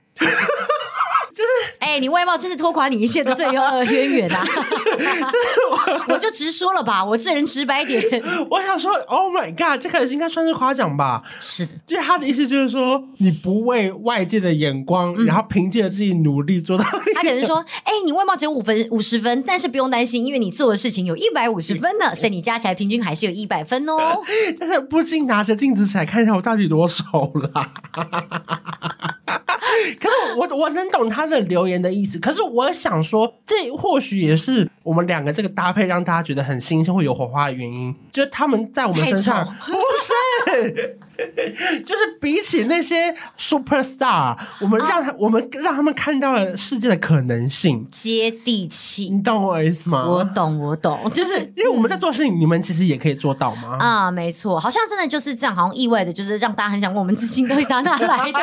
[1.90, 4.46] 哎、欸，你外貌真是拖垮你一切的罪恶渊源啊！
[6.08, 8.00] 我就直说了吧，我这人直白点。
[8.48, 11.24] 我想说，Oh my God，这个应该算是夸奖吧？
[11.40, 16.84] 是的，就是他的意思，就是说你不为外界的眼光，嗯、然后凭借着自己努力做到。
[17.16, 24.22] 他可能说，哎、欸，你外貌只有五分五十分，但是不用担心，因为你做的事情有一百五十分呢，所以你加起来平均还是有一百分哦。
[24.60, 27.50] 但是不禁拿着镜子起来看一下，我到底多丑了。
[30.00, 39.74] 可是我我能懂他的留言的意思，可是我想说，这或许也是我们两个这个搭配让大家觉得很新鲜会有火花的原因，就是他们在我们身上 不
[40.54, 40.98] 是，
[41.86, 50.06] 就是比起那些 super star，我们让他、啊、我们让他们看到了世界的可能性，接地气，你懂我意思吗？
[50.08, 53.78] 我懂，我懂， 就是因为我们在做事情，嗯、你们其实也可以做到吗？
[53.84, 58.40] 啊，没错，好像真的就是这样，好像意外的，就是让大家很想问我们自信到底哪来的。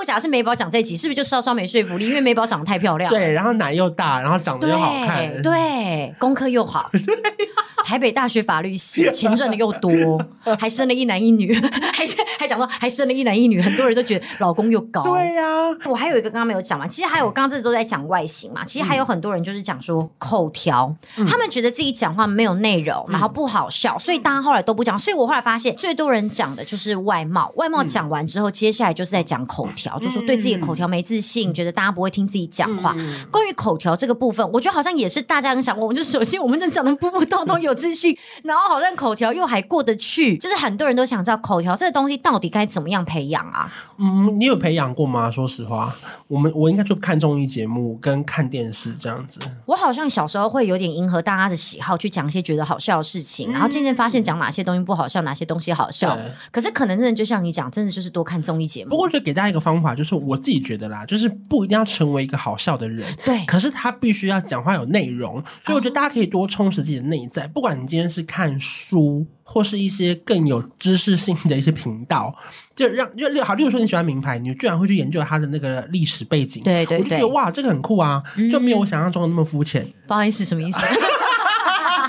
[0.00, 2.06] 如果假设是美宝讲这一集，是不是就稍稍没说服力？
[2.06, 6.90] 因为美宝长得太漂亮，对，然后奶又大，然后长得又好看，对，功课又好。
[7.90, 9.90] 台北大学法律系，钱赚的又多，
[10.60, 11.52] 还生了一男一女，
[11.92, 12.06] 还
[12.38, 15.02] 还讲说还生了一男一女，很多人都觉得老公又高。
[15.02, 24.96] 对呀、啊，我还有一个刚刚没有讲嘛，其实还有我刚刚这都在讲外形嘛，其实还有很多人就是讲说口条，嗯、他们觉得自己讲话没有内容，然后不好笑，所以大家后来都不讲。
[24.96, 32.94] 所以我后来发现，最多人讲的就是外貌，外貌讲完之后，接下来就是在讲口条，嗯、就说对自己的口条没自信，觉得大家不会听自己讲话。
[33.00, 37.74] 嗯、关于口条这个部分，我觉得好像也是大家很想问，我就首先我们能讲的普普通通有。
[37.80, 43.72] 有自信， 然后好像口条又还过得去，就是很多人都想知道口条这个东西到底该怎么样培养啊？
[43.98, 45.30] 嗯，你有培养过吗？
[45.30, 45.94] 说实话，
[46.28, 49.40] 我们我应该就看综艺节目跟看电视这样子。
[49.66, 56.16] 我好像小时候会有点迎合大家的喜好，去讲一些觉得好笑的事情，然后渐渐发现讲哪些东西不好笑，哪些东西好笑。
[56.50, 58.90] 可是可能真的就像你讲，真的就是多看综艺节目。
[58.90, 63.44] 不过，我觉得给大家一个方法，就是我自己觉得啦，就是不一定要成为一个好笑的人，对。
[63.46, 68.40] 可是他必须要讲话有内容，所以我觉得大家可以多充实自己的内在，不管你今天是看。
[68.40, 72.34] 看书或是一些更有知识性的一些频道，
[72.74, 79.86] 就让就好，例如说你喜欢名牌，你居然会去研究它的那个历史背景，对对对，我就觉得哇，这个很酷啊，就没有我想象中的那么肤浅。
[80.06, 80.78] 不好意思，什么意思？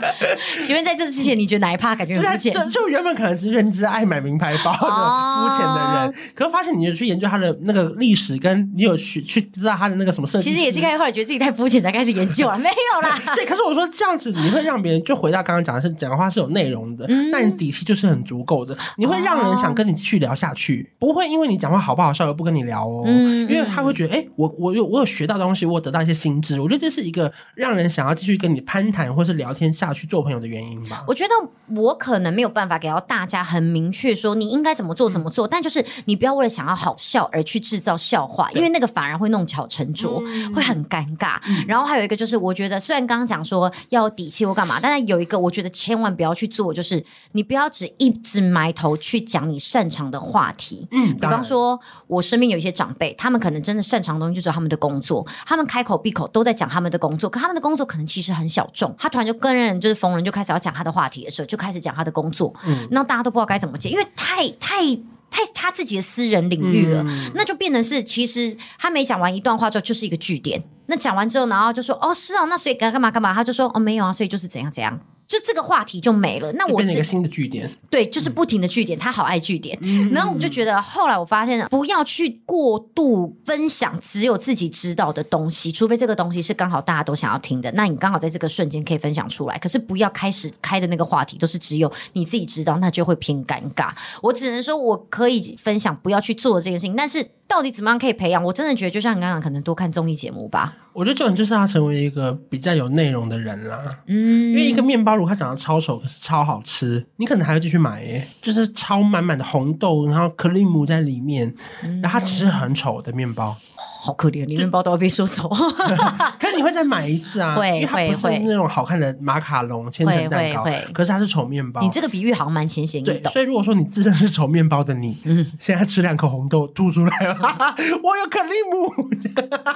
[0.62, 2.54] 请问在这之前，你觉得哪一趴感觉很肤浅？
[2.70, 13.20] 就原本可能只是认知爱买名牌包的肤浅的人，哦、可是发现你有去研究他的那个历史，跟你有去去知道他的那个什么设计，其实也是开始后来觉得自己太肤浅才开始研究了，没有啦。
[13.36, 31.04] 对，可是我说这样子，你会让别人就回到刚刚讲的是讲的话是有内容的，那、嗯、你底气就是很足够的，你会让人想跟你继续聊下去，不会因为你讲话好不好笑而不跟你聊哦，嗯、因为他会觉得哎、欸，我我有我有学到东西，我有得到一些新知，我觉得这是一个让人想要继续跟你攀谈或是聊天下去做朋友的原因吧。
[31.08, 31.34] 我觉得
[31.76, 41.40] 我可能没有办法给到大家很明确说你应该怎么做怎么做，嗯、但就是你不要为了想要好笑而去制造笑话，因为那个反而会弄巧成拙，嗯、会很尴尬。
[41.48, 50.88] 嗯、然后还有一个就是，我觉得虽然刚刚讲说要底气或干嘛，但是有一个我觉得千万不要去做，就是你不要只一直埋头去讲你擅长的话题。
[50.92, 58.94] 嗯，比方说我身边有一些长辈，他们可能真的擅长的东西就是他们的工作，他们开口闭口都在讲他们的工作，可他们的工作可能其实很小众。
[58.98, 64.84] 他突然就跟人就是逢人就开始要讲他的话题的时候，就开始讲他的工作，嗯，然后大家都不知道该怎么接，因为太太
[65.30, 70.62] 太他自己的私人领域了，嗯、那就变成是其实他没讲完一段话之后就是一个句点。
[70.88, 75.00] 那讲完之后，然后就说哦是哦，那所以干干嘛干嘛，他就说哦没有啊，所以就是怎样怎样。
[75.32, 79.78] 就这个话题就没了，那我变成一个新的据点，对，就是不停的据点，嗯、他好爱据点。
[79.82, 89.58] 嗯、然后我就觉得，后来我发现，不要去过度分享只有自己知道的东西，除非这个东西是刚好大家都想要听的，那你刚好在这个瞬间可以分享出来。
[89.58, 93.94] 可是不要开始开的那个话题都是只有你自己知道，那就会偏尴尬。
[94.22, 97.26] 我只能说，我可以分享，不要去做这件事情，但是。
[97.52, 98.42] 到底怎么样可以培养？
[98.42, 100.74] 我真的觉得，就像你刚刚可能多看综艺节目吧。
[100.94, 103.80] 我觉得重点就是他成为一个比较有内容的人啦。
[104.08, 108.28] 嗯，因为一个面包，如果它长得超丑，可是超好吃，你可能还会继续买耶。
[108.42, 111.54] 就是超满满的红豆，然后克里姆在里面，
[112.02, 113.56] 然后它只是很丑的面包。
[114.04, 115.48] 好可怜，你面包都要被说走。
[116.40, 117.54] 可是你会再买一次啊？
[117.54, 121.80] 会会会，那种好看的马卡龙、千层蛋糕，可是它是丑面包。
[121.82, 123.32] 你这个比喻好像蛮浅显易懂。
[123.32, 127.36] 所以如果说你自认是丑面包的你，嗯，现在吃两口红豆吐出来了，
[128.02, 128.92] 我有克里姆。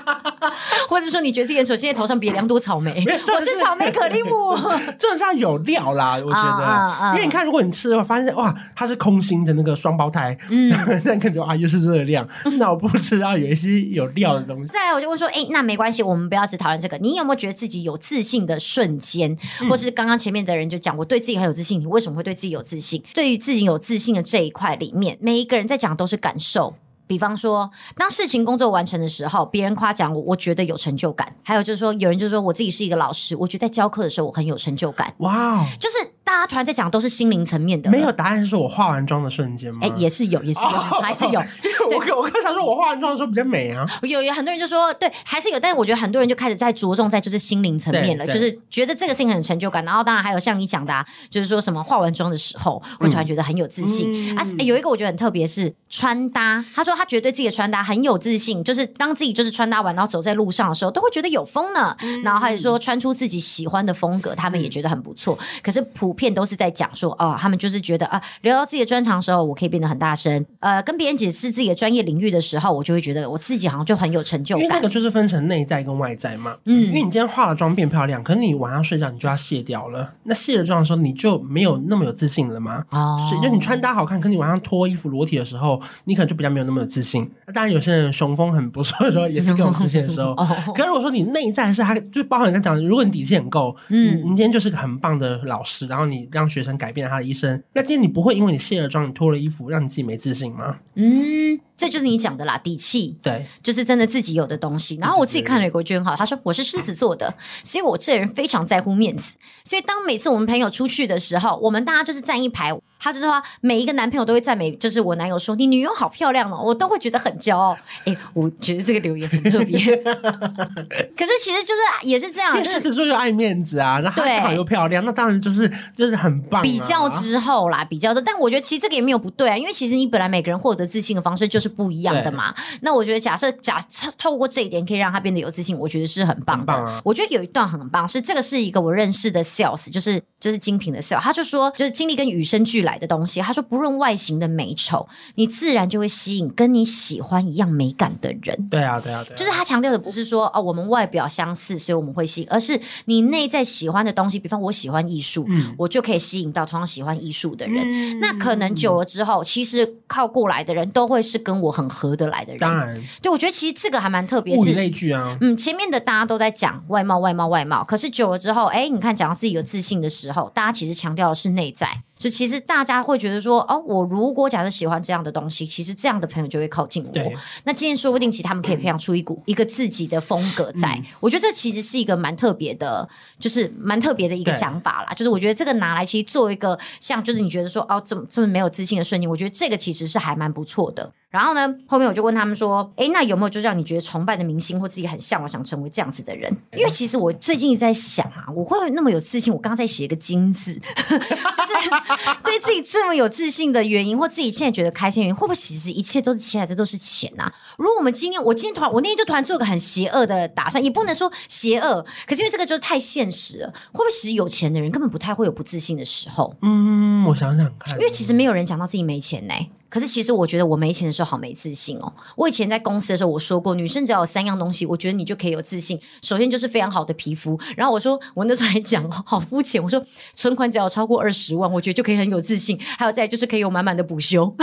[0.90, 4.56] 或者说你觉得自己很丑，现在头上别两朵草莓，我是草莓可丽姆。
[4.98, 14.10] 这种是有料啦，我觉得，因为你看，如果你吃的话，发现哇，它是空心的那个双胞胎，嗯，那感觉啊又是热量，那我不吃啊，有一些有。
[14.16, 14.74] 料的东西。
[14.74, 16.98] 再来，我就问说，哎、欸，那没关系，我们不要只讨论这个。
[16.98, 19.38] 你有没有觉得自己有自信的瞬间？
[19.62, 21.80] 嗯、或是刚刚前面的人就讲，我对自己很有自信。
[21.80, 23.04] 你为什么会对自己有自信？
[23.14, 26.76] 对于自己有自信的这一块里面，每一个人在讲都是感受。
[27.08, 31.36] 比方说，当事情工作完成的时候，别人夸奖我，我觉得有成就感。
[31.44, 35.14] 还有就是说，有人就说我自己是一个老师，我觉得在教课的时候我很有成就感。
[35.20, 35.98] 哇就是。
[36.26, 39.82] 大家突然在讲都是心灵层面的，没有答案是我化完妆的瞬间吗？
[39.84, 41.40] 哎，也是有，也是有，还是有。
[41.88, 43.86] 我我刚想说，我化完妆的时候比较美啊。
[44.04, 49.84] 有有很多人就说，对，还是有，但是我觉得很多人就开始在着重在就是心灵层面了，就是觉得这个事情很有成就感。
[49.86, 54.46] 然后当然还有像你讲的，啊，就是说什么化完妆的时候会突然觉得很有自信啊。
[54.60, 61.96] 有一个我觉得很特别是穿搭，他说他觉得对自己的穿搭很有自信，就是当自己就是穿搭完然后走在路上的时候都会觉得有风呢。
[62.24, 65.38] 然后还是说穿出自己喜欢的风格，他们也觉得很不错。
[65.62, 66.90] 可是普遍都是在讲。
[66.96, 70.46] 说哦，他们就是觉得啊，聊到自己的专长的时候，我可以变得很大声。
[70.62, 74.64] 呃，跟别人解释自己的专业领域的时候，我就会觉得我自己好像就很有成就感。
[74.64, 76.56] 因为这个就是分成内在跟外在嘛。
[76.66, 80.14] 嗯，因为你今天化了妆变漂亮，可是你晚上睡觉你就要卸掉了。
[80.24, 82.86] 那卸了妆的时候，你就没有那么有自信了吗？
[82.92, 87.30] 哦，所以就你穿搭好看，可你晚上脱衣服裸体的时候，你可能就比较没有那么有自信。
[87.46, 90.32] 那当然，有些人雄风很不错的时候， 也是更有自信的时候。
[90.32, 97.62] 哦，可是如果说你内在是他，就包含你在讲的，如果你底气很够，嗯，你今天就是个很棒的老师，然后你让学生改变了他的一生。
[97.74, 100.78] 那今天你不会因为你卸了妆，你脱了衣服，让你自己没自信吗？
[100.96, 101.60] 嗯。
[101.78, 104.98] 这就是你讲的啦，底气，对，就是真的自己有的东西。
[105.02, 107.34] 然后我自己看了一个句很好，他说我是狮子座的，
[107.64, 109.34] 所以我这人非常在乎面子。
[109.64, 117.78] 所以当每次我们朋友出去的时候，我们大家就是站一排，他就说每一个男朋友都会赞美，就是我男友说你女友好漂亮哦，我都会觉得很骄傲。
[118.06, 119.78] 哎，我觉得这个留言很特别。
[121.16, 126.64] 可是其实就是也是这样，狮子座就爱面子啊，那他好又漂亮，那当然就是就是很棒。
[126.64, 131.70] 比较之后啦，比较之后，但我觉得其实这个也没有不对啊，因为其实你本来每个人获得自信的方式就是。
[131.76, 132.56] 不一样的嘛？
[132.80, 136.66] 那我觉得，假设假设透过这一点可以让他变得有自信，我觉得是很棒的。
[136.68, 143.42] 棒啊、我觉得有一段很棒，是这个是一个我认识的 sales，就是就是精品的 sales，他就说，就是经历跟与生俱来的东西。
[143.42, 148.70] 他说，不论外形的美丑，你自然就会吸引跟你喜欢一样美感的人。
[148.70, 149.36] 对啊，对啊，对啊。
[149.36, 154.38] 就是他强调的不是说哦，我们外表相似，所以我们会吸引，而是你内在喜欢的东西。
[154.38, 157.84] 比方我喜欢艺术，嗯、我就可以吸引到同样喜欢艺术的人。
[157.84, 162.60] 嗯、那可能久了之后，其实靠过来的人都会是跟跟我很合得来的人。
[162.60, 164.58] 当然，对，我觉得其实这个还蛮特别。
[164.58, 165.38] 物以类聚啊。
[165.40, 167.82] 嗯，前面的大家都在讲外貌，外貌，外貌。
[167.86, 172.02] 可是久了之后，哎，你看讲到自己有自信的时候，大家其实强调的是内在。
[172.18, 177.12] 就其实大家会觉得说，哦，我如果假设喜欢这样的东西，其实这样的朋友就会靠近我。
[177.12, 177.36] 对
[177.66, 180.96] 那今天说不定，其实他们可以培养出一股、嗯、一个自己的风格在。
[180.96, 183.08] 嗯、我觉得这其实是一个蛮特别的，
[183.38, 185.14] 就是蛮特别的一个想法啦。
[185.14, 191.12] 就是我觉得这个拿来其实做一个像，就是你觉得说，哦，这么这么没有自信的瞬间，我觉得这个其实是还蛮不错的。
[191.36, 196.50] 然后呢，后面我就问他们说，哎，那有没有就让你觉得崇拜的明星或自己很向往想成为这样子的人？
[196.78, 201.90] 因为其实我最近一直在想啊，我会那么有自信，我刚刚在写一个金字， 就是
[202.46, 207.54] 对自己这么有自信的原因，或自己现在觉得开心的原因，会不会其实一切都是钱，还是都是钱啊？
[207.78, 216.56] 如果我们今天，我今天突然，我那天就突然做个很邪恶的打算，也不能说邪恶，可是因为这个就是太现实了，会不会其实有钱的人根本不太会有不自信的时候？
[216.62, 219.70] 嗯，我想想看，因为其实没有人讲到自己没钱呢、欸。
[219.90, 222.14] 可是其实我觉得我没钱的时候好没自信哦。
[222.36, 226.00] 我以前在公司的时候，我说过，女生只要有三样东西，我觉得你就可以有自信。
[226.22, 232.78] 首先就是非常好的皮肤，然后我说我那时候还讲好肤浅，我说存款只要超过二十万，我觉得就可以很有自信。
[232.98, 234.46] 还有再就是可以有满满的补休，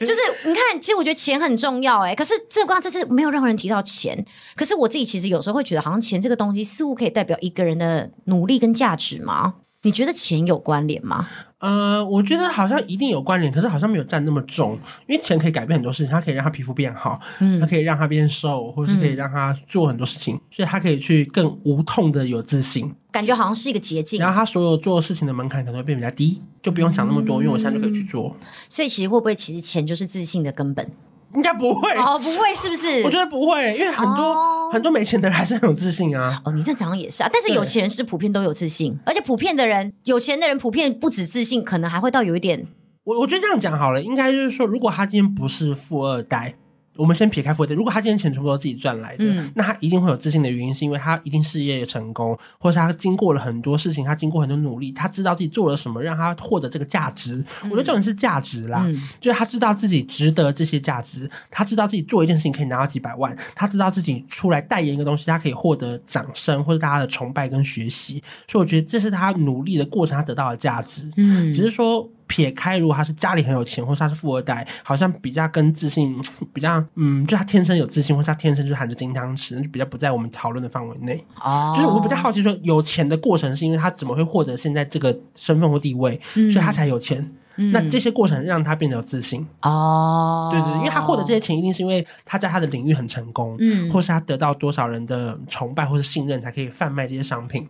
[0.00, 2.14] 就是你看，其实我觉得钱很重要哎。
[2.14, 4.24] 可是这关这次没有任何人提到钱，
[4.56, 9.54] 可是我自己其实有时候会觉得，好像钱这个东西似乎可以代表一个人的努力跟价值吗？
[9.82, 11.28] 你觉得钱有关联吗？
[11.58, 24.20] 呃，我觉得好像一定有关联，可是好像没有占那么重，因为钱可以改变很多事情，它可以让他皮肤变好，嗯，它可以让他变瘦，或者是可以让他做很多事情，嗯、所以他可以去更无痛的有自信，感觉好像是一个捷径。
[24.20, 28.36] 然后他所有做事情的门槛可能会变比较低，就不用想那么多，嗯、因为我现在就可以去做。
[28.68, 30.88] 所以其实会不会其实钱就是自信的根本？
[31.34, 33.02] 应该不会哦，不会是不是？
[33.02, 36.40] 我觉得不会，因为很多、哦、很多没钱的人还是很有自信啊。
[36.44, 42.66] 哦，你这好像也是啊，但是有钱人是普遍都有自信，而且普遍的人，有钱的人普遍不止自信，可能还会到有一点。
[43.04, 46.54] 我我觉得这样讲好了，应该就是说，如果他今天不是富二代。
[46.98, 57.36] 我们先撇开富二代，如果他今天钱全部都自己赚来的，嗯、那他一定会有自信的原因，是因为他一定事业成功，或者是他经过了很多事情，他经过很多努力，他知道自己做了什么，让他获得这个价值。
[57.62, 68.20] 嗯、我觉得重点是价值啦，嗯、就是他知道自己值得这些价值，他知道自己做一件事情可以拿到几百万，他知道自己出来代言一个东西，他可以获得掌声或者大家的崇拜跟学习。
[68.48, 71.08] 所以我觉得这是他努力的过程，他得到的价值。
[71.16, 72.10] 嗯，只是说。
[72.28, 76.16] 撇开，如果他是家里很有钱，或是他是富二代，好像比较跟自信
[76.54, 81.24] 比较，嗯，就他天生有自信，或是他天生就含着金汤匙，那就比较不在我们讨论的范围内。
[81.42, 87.32] 哦，就是我比较好奇说，有钱的过程是因为他怎么会获得现在这个身份或地位，嗯、所以他才有钱。
[87.72, 97.68] 那这些过程让他变得有自信哦，对对，因为他获得这些钱，一定是因为他在他的领域很成功，嗯，或是他得到多少人的崇拜或是信任，才可以贩卖这些商品。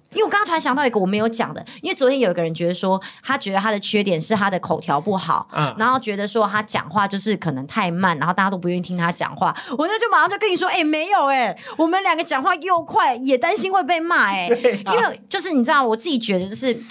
[0.48, 9.54] 突然想到一个我没有讲的，因为昨天有一个人觉得说，他觉得他的缺点是他的口条不好，嗯，然后觉得说他讲话就是可能太慢，然后大家都不愿意听他讲话。
[9.76, 14.48] 我那就马上就跟你说，哎，没有哎，我们两个讲话又快，也担心会被骂哎，
[14.90, 16.82] 因为就是你知道，我自己觉得就是。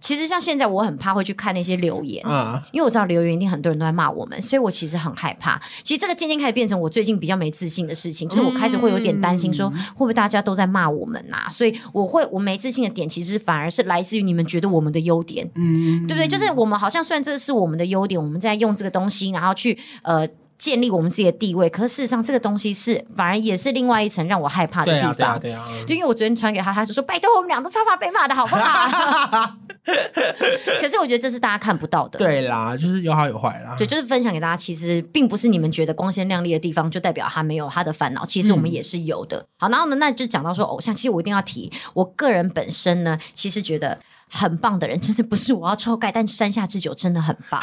[0.00, 5.60] 其实像现在，我很怕会去看那些留言，嗯，因为我知道留言一定很多人都在骂我们，所以我其实很害怕。
[5.82, 11.48] 其实这个渐渐开始变成我最近比较没自信的事情，就是我开始会有点担心，说会不会大家都在骂我们呐、啊？
[11.50, 16.26] 所以我会我没自信的点，其实反而是来自于你们觉得我们的优点，嗯，对不对？
[16.26, 20.26] 就是我们好像虽然这是我们的优点，我们在用这个东西，然后去呃。
[20.60, 25.14] 建立我们自己的地位，可是事实上这个东西是反而也是另外一层让我害怕的地方。
[25.14, 25.84] 对啊，对啊，对啊。
[25.86, 29.56] 就因为我昨天传给他，他就说：“拜托，我们俩都超怕被骂的，好不好？”
[30.80, 32.18] 可是我觉得这是大家看不到的。
[32.18, 33.74] 对啦，就是有好有坏啦。
[33.78, 38.26] 对，就是分享给大家，其实并不是你们觉得光鲜亮丽的地方，就代表他没有他的烦恼。
[38.26, 39.38] 其实我们也是有的。
[39.38, 43.98] 嗯、好，然后呢，那就讲到说偶像，其实我一定要提，我个人本身呢，其实觉得
[44.28, 47.58] 很棒的人，真的不是我要抽盖，但山下智久真的很棒。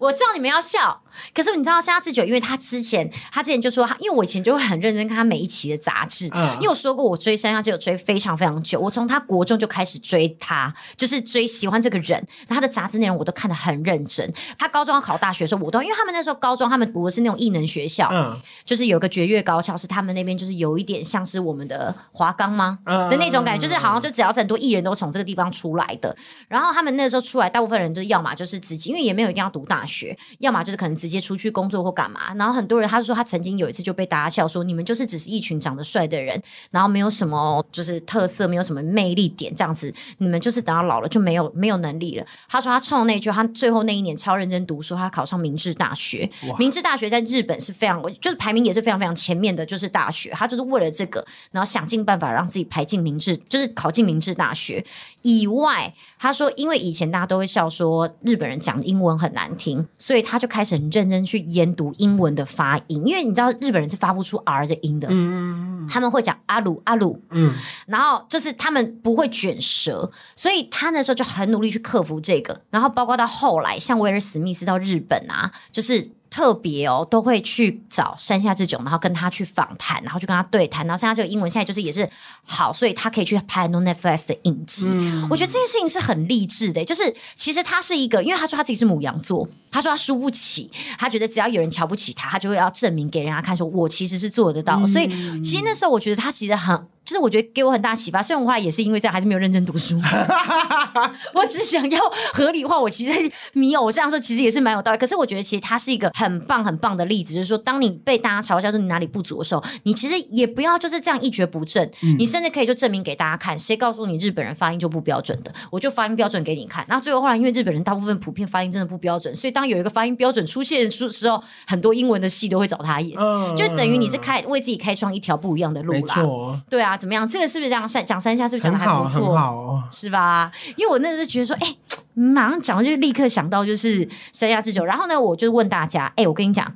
[0.00, 1.02] 我知道你们要笑，
[1.34, 14.32] 可是你知道山下智久，因为他之前他之前就说他，因为我以前就会很认真看他每一期的杂志，嗯，因为我说过我追山下智久追非常非常久，我从他国中就开始追他，就是追喜欢这个人，他的杂志内容我都看得很认真。
[14.58, 18.34] 他高中要考大学的时候，我都因为他们那时候高中他们读的是那种艺能学校，嗯，
[18.64, 22.78] 就是有个绝月高校，是他们那边就是有一点像是我们的华冈吗？
[22.84, 26.16] 嗯，的那种感觉，就是好像就只要是很多艺人都从这个地方出来的，
[26.48, 29.89] 然后他们那时候出来，大部分人就要么就是直接，因为也没有一定要读大学。
[29.90, 32.32] 学，要么就是可能直接出去工作或干嘛。
[32.34, 42.24] 然后很多人，他就说他曾经有一次就被大家笑说，你们就是只是一群长得帅的人，然后没有什么就是特色，没有什么魅力点这样子，你们就是等到老了就没有没有能力了。
[42.48, 46.30] 他说他冲那句，他最后那一年超认真读书，他考上明治大学。
[46.58, 50.30] 明治大学在日本是非常，就是排名也是非常非常前面的，就是大学。
[50.30, 54.84] 他就是为了这个，然后想尽办法让自己排进明治，就是考进明治大学
[55.22, 55.92] 以外。
[56.22, 59.84] 他说，因为以前大家都会笑说日本人讲英文很难听。
[59.96, 67.54] 所以他就开始很认真去研读英文的发音，因为你知道日本人是发不出 R 的音的，嗯，他们会讲阿鲁阿鲁，嗯，
[67.86, 76.10] 然后就是他们不会卷舌，所以他那时候就很努力去克服这个，然后包括到后来，像威尔史密斯到日本啊，就是。
[76.30, 80.86] 特别哦，都会去找山下智久，然后跟他去访谈，然后去跟他对谈。
[80.86, 82.08] 然后山下这个英文现在就是也是
[82.44, 84.86] 好，所以他可以去拍很多 Netflix 的影集。
[84.88, 94.76] 嗯、我觉得这件事情是很励志的，就是其实他是一个，因为他说他自己是母羊座，他说他输不起，他觉得只要有人瞧不起他，他就会要证明给人家看，说我其实是做得到。
[94.80, 95.08] 嗯、所以
[95.42, 96.86] 其实那时候我觉得他其实很。
[97.02, 99.98] 就是我觉得给我很大启发，虽然我后来也是因为这样，还是没有认真读书。
[101.34, 101.98] 我只想要
[102.32, 104.98] 合理化，我其实在迷偶像的时候，其实也是蛮有道理。
[104.98, 116.84] 可是我觉得其实他是一个很棒很棒的例子，就是说，当你被大家嘲笑说你哪里不足的时候，你其实也不要就是这样一蹶不振，嗯、你甚至可以就证明给大家看，谁告诉你日本人发音就不标准的，我就发音标准给你看。
[116.88, 126.14] 然后最后后来，因为日本人大部分普遍发音真的不标准，所以当有一个发音标准出现的时候，很多英文的戏都会找他演，嗯、就等于你是开为自己开创一条不一样的路啦。
[126.14, 127.26] 错对啊，怎么样？
[127.26, 127.86] 这个是不是这样？
[128.04, 129.82] 讲三下是不是讲的还不错？
[129.90, 130.50] 是吧？
[130.76, 131.76] 因为我那时候觉得说，哎、欸，
[132.14, 134.84] 马上讲就立刻想到就是三下之久。
[134.84, 136.72] 然后呢，我就问大家，哎、欸，我跟你讲，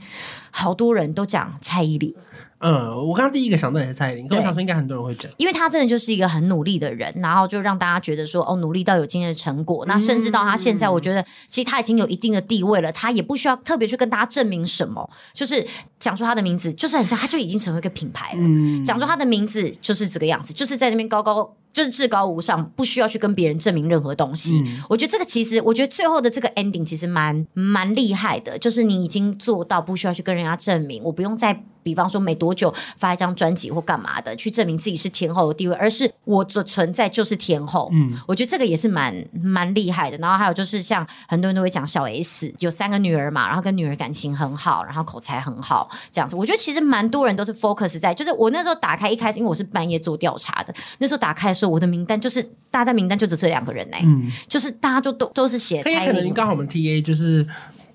[0.50, 2.14] 好多人都讲蔡依林。
[2.58, 9.84] 嗯，我刚刚第一个想到也是蔡依林，可我想说应该很多人会讲，因为他真的就是一个很努力的人，然后就让大家觉得说，哦，努力到有今天的成果。
[9.86, 15.66] 那甚至到他现在，我觉得其实他已经有一定的地位了，他也不需要特别去跟大家证明什么，就是
[15.98, 18.38] 讲出他的名字，就是很像他就已经成为一个品牌了。
[18.40, 21.54] 嗯，讲出他的名字就是这个样子，就是在那边高高。
[21.74, 24.62] 就是至高无上，不需要去跟别人证明任何东西。
[24.64, 37.90] 嗯、我觉得这个其实，我觉得最后的这个 ending 其实蛮蛮厉害的，就是你已经做到不需要去跟人家证明，我不用再比方说没多久发一张专辑或干嘛的去证明自己是天后的地位，而是我的存在就是天后。
[37.92, 40.16] 嗯，我觉得这个也是蛮蛮厉害的。
[40.16, 46.34] 然后还有就是像很多人都会讲小 S 有三个女儿嘛，然后跟女儿感情很好，然后口才很好这样子。
[46.34, 51.74] 我觉得其实蛮多人都是 focus 在，就是我那时候打开一开始，因为我是半夜做调查的，那时候打开的时候。
[51.74, 57.44] 我的名单就是大家名单就只这两个人呢、欸，嗯，就是大家就都都是写，可能刚好我们 T A 就是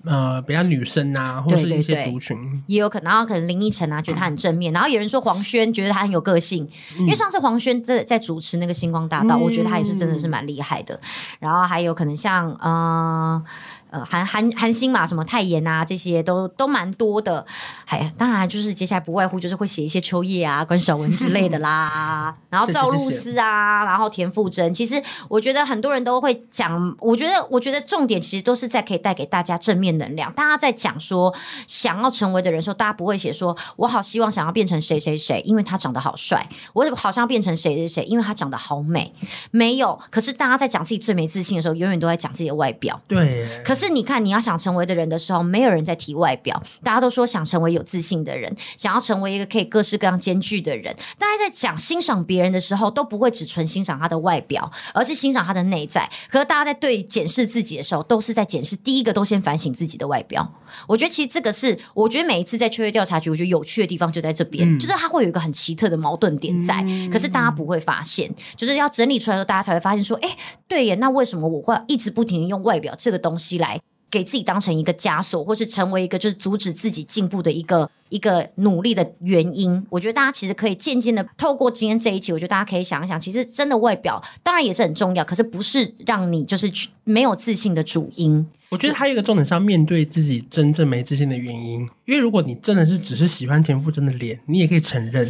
[0.04, 11.00] 呃比较女生啊，或者是一些族群，对对对也有可能，然后可能林依晨啊觉得她很正面，嗯、然后有人说黄轩觉得他很有个性，嗯、因为上次黄轩在在主持那个星光大道，嗯、我觉得他也是真的是蛮厉害的，
[11.38, 13.42] 然后还有可能像呃。
[13.90, 17.44] 呃，韩韩韩星嘛，什么泰妍啊，这些都都蛮多的。
[17.86, 22.32] 哎，当然就是接下来不外乎就是会写一些秋叶啊、关晓雯之类的啦。
[22.48, 24.72] 然后赵露思啊，然后田馥甄。
[24.72, 30.32] 其实我觉得很多人都会讲，我觉得我觉得重点其实都是在可以带给大家正面能量。
[30.34, 31.34] 大家在讲说
[31.66, 36.38] 想要成为的人时候，大家不会写说我好希望想要变成谁谁谁，因为他长得好帅；
[36.74, 39.12] 我好像变成谁谁谁，因为他长得好美。
[39.50, 43.00] 没有，可是大家在讲自己最没自信的时候，永远都在讲自己的外表。
[43.08, 43.79] 对，可是。
[43.80, 50.94] 是你看，你要想成为的人的时候，没有人在提外表，大家都说想成为有自信的人，想要成为一个可以各式各样兼具的人。
[51.18, 56.08] 大家在讲欣赏别人的时候，都不会只纯欣赏他的外表，而是欣赏他的内在。
[56.28, 60.52] 可是大家在对检视自己的时候，都是在检视第一个，都先反省自己的外表。
[60.86, 70.36] 我觉得其实这个是，我觉得每一次在秋月调查局，我觉得有趣的地方就在这边，嗯、就是它会有一个很奇特的矛盾点在，嗯、可是大家不会发现，就是要整理出来的时候，大家才会发现说，哎，
[70.68, 73.69] 对耶，那为什么我会一直不停的用外表这个东西来？
[74.10, 79.86] 给自己当成一个枷锁，或是成为一个就是阻止自己进步的一个一个努力的原因。
[79.88, 86.70] 我觉得大家其实可以渐渐的透过今天这一期，我觉得大家可以想一想，其实真的外表当然也是很重要，可是不是让你就是
[87.04, 88.46] 没有自信的主因。
[88.70, 95.28] 我觉得还有一个重点是要面对自己真正没自信的原因，因为如果你真的是只是喜欢田馥甄的脸，你也可以承认。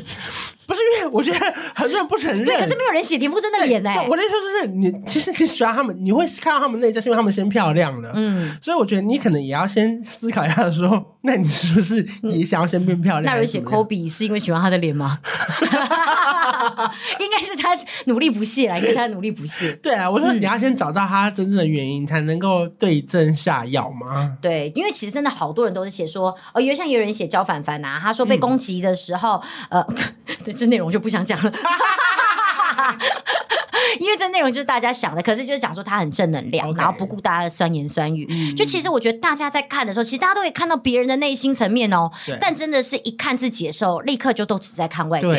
[0.66, 1.38] 不是因为我觉得
[1.74, 4.06] 很多人不承认，对，可是没有人写田馥甄的脸哎。
[4.08, 8.12] 我的意思就是你其实你喜欢他们，你会看到他们内在，是因为他们先漂亮了。
[8.14, 13.24] 嗯，所以我觉得你可能也要先思考一下，说， 那你是不是也想要先变漂亮？
[13.24, 15.18] 那有人写科比是因为喜欢他的脸吗？
[17.18, 19.72] 应该是他努力不懈啦，应该是他努力不懈。
[19.82, 24.36] 对啊，我说你要先找到他真正的原因，才能够对症下药嘛。
[24.40, 29.40] 对，因为其实真的好多人都是写说，哦，有像有人写焦凡凡呐，他说被攻击的时候，
[29.70, 29.84] 呃。
[30.56, 31.53] 这内容就不想讲了。
[33.99, 38.26] 因为这内容就是大家想的，可是就是讲说他很正能量然后不顾大家的酸言酸语。
[38.30, 42.11] 嗯、就其实我觉得大家在看的时候，其实大家都可以看到别人的内心层面哦。
[42.26, 45.32] 对但真的是一看自己的时候，立刻就都只在看外表。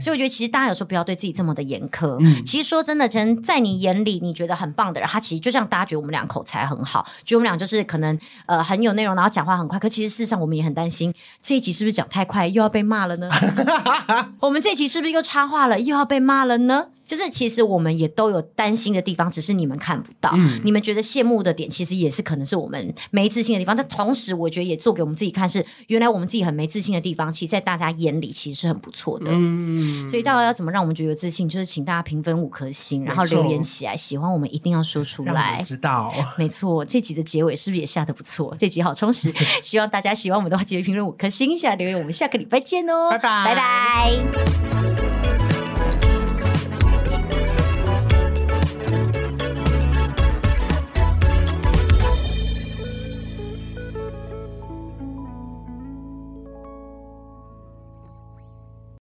[0.00, 2.16] 所以我觉得其实大家有时候不要对自己这么的严苛。
[2.20, 9.78] 嗯、其实说真的，真在你眼里你觉得很棒的人，他其实就像大家觉得我们俩口才很好，觉得我们俩就是可能呃很有内容，然后讲话很快。
[9.78, 13.28] 可其实事实上我们也很担心这一集是不是讲太快又要被骂了呢？
[14.40, 16.86] 我们这一集是不是又插话了又要被骂了呢？
[17.12, 20.30] 就是其实我们也都有担心的地方，只是你们看不到。
[20.34, 23.76] 嗯、你们觉得羡慕的点，其实也是可能是我们没自信的地方。
[23.76, 29.26] 但同时，我觉得也做给我们自己看，是原来我们自己很没自信的地方，其实在大家眼里其实是很不错的。
[29.28, 35.60] 嗯，所以到底要怎么让我们觉得有自信，就是请大家评分五颗星，然后留言起来，喜欢我们一定要说出来。
[35.62, 38.56] 知道， 没错，这集的结尾是不是也下得不错？
[38.58, 39.30] 这集好充实，
[39.62, 41.98] 希望大家喜欢我们的话，记得评论五颗星，下留言。
[41.98, 44.91] 我们下个礼拜见哦，拜拜，拜拜。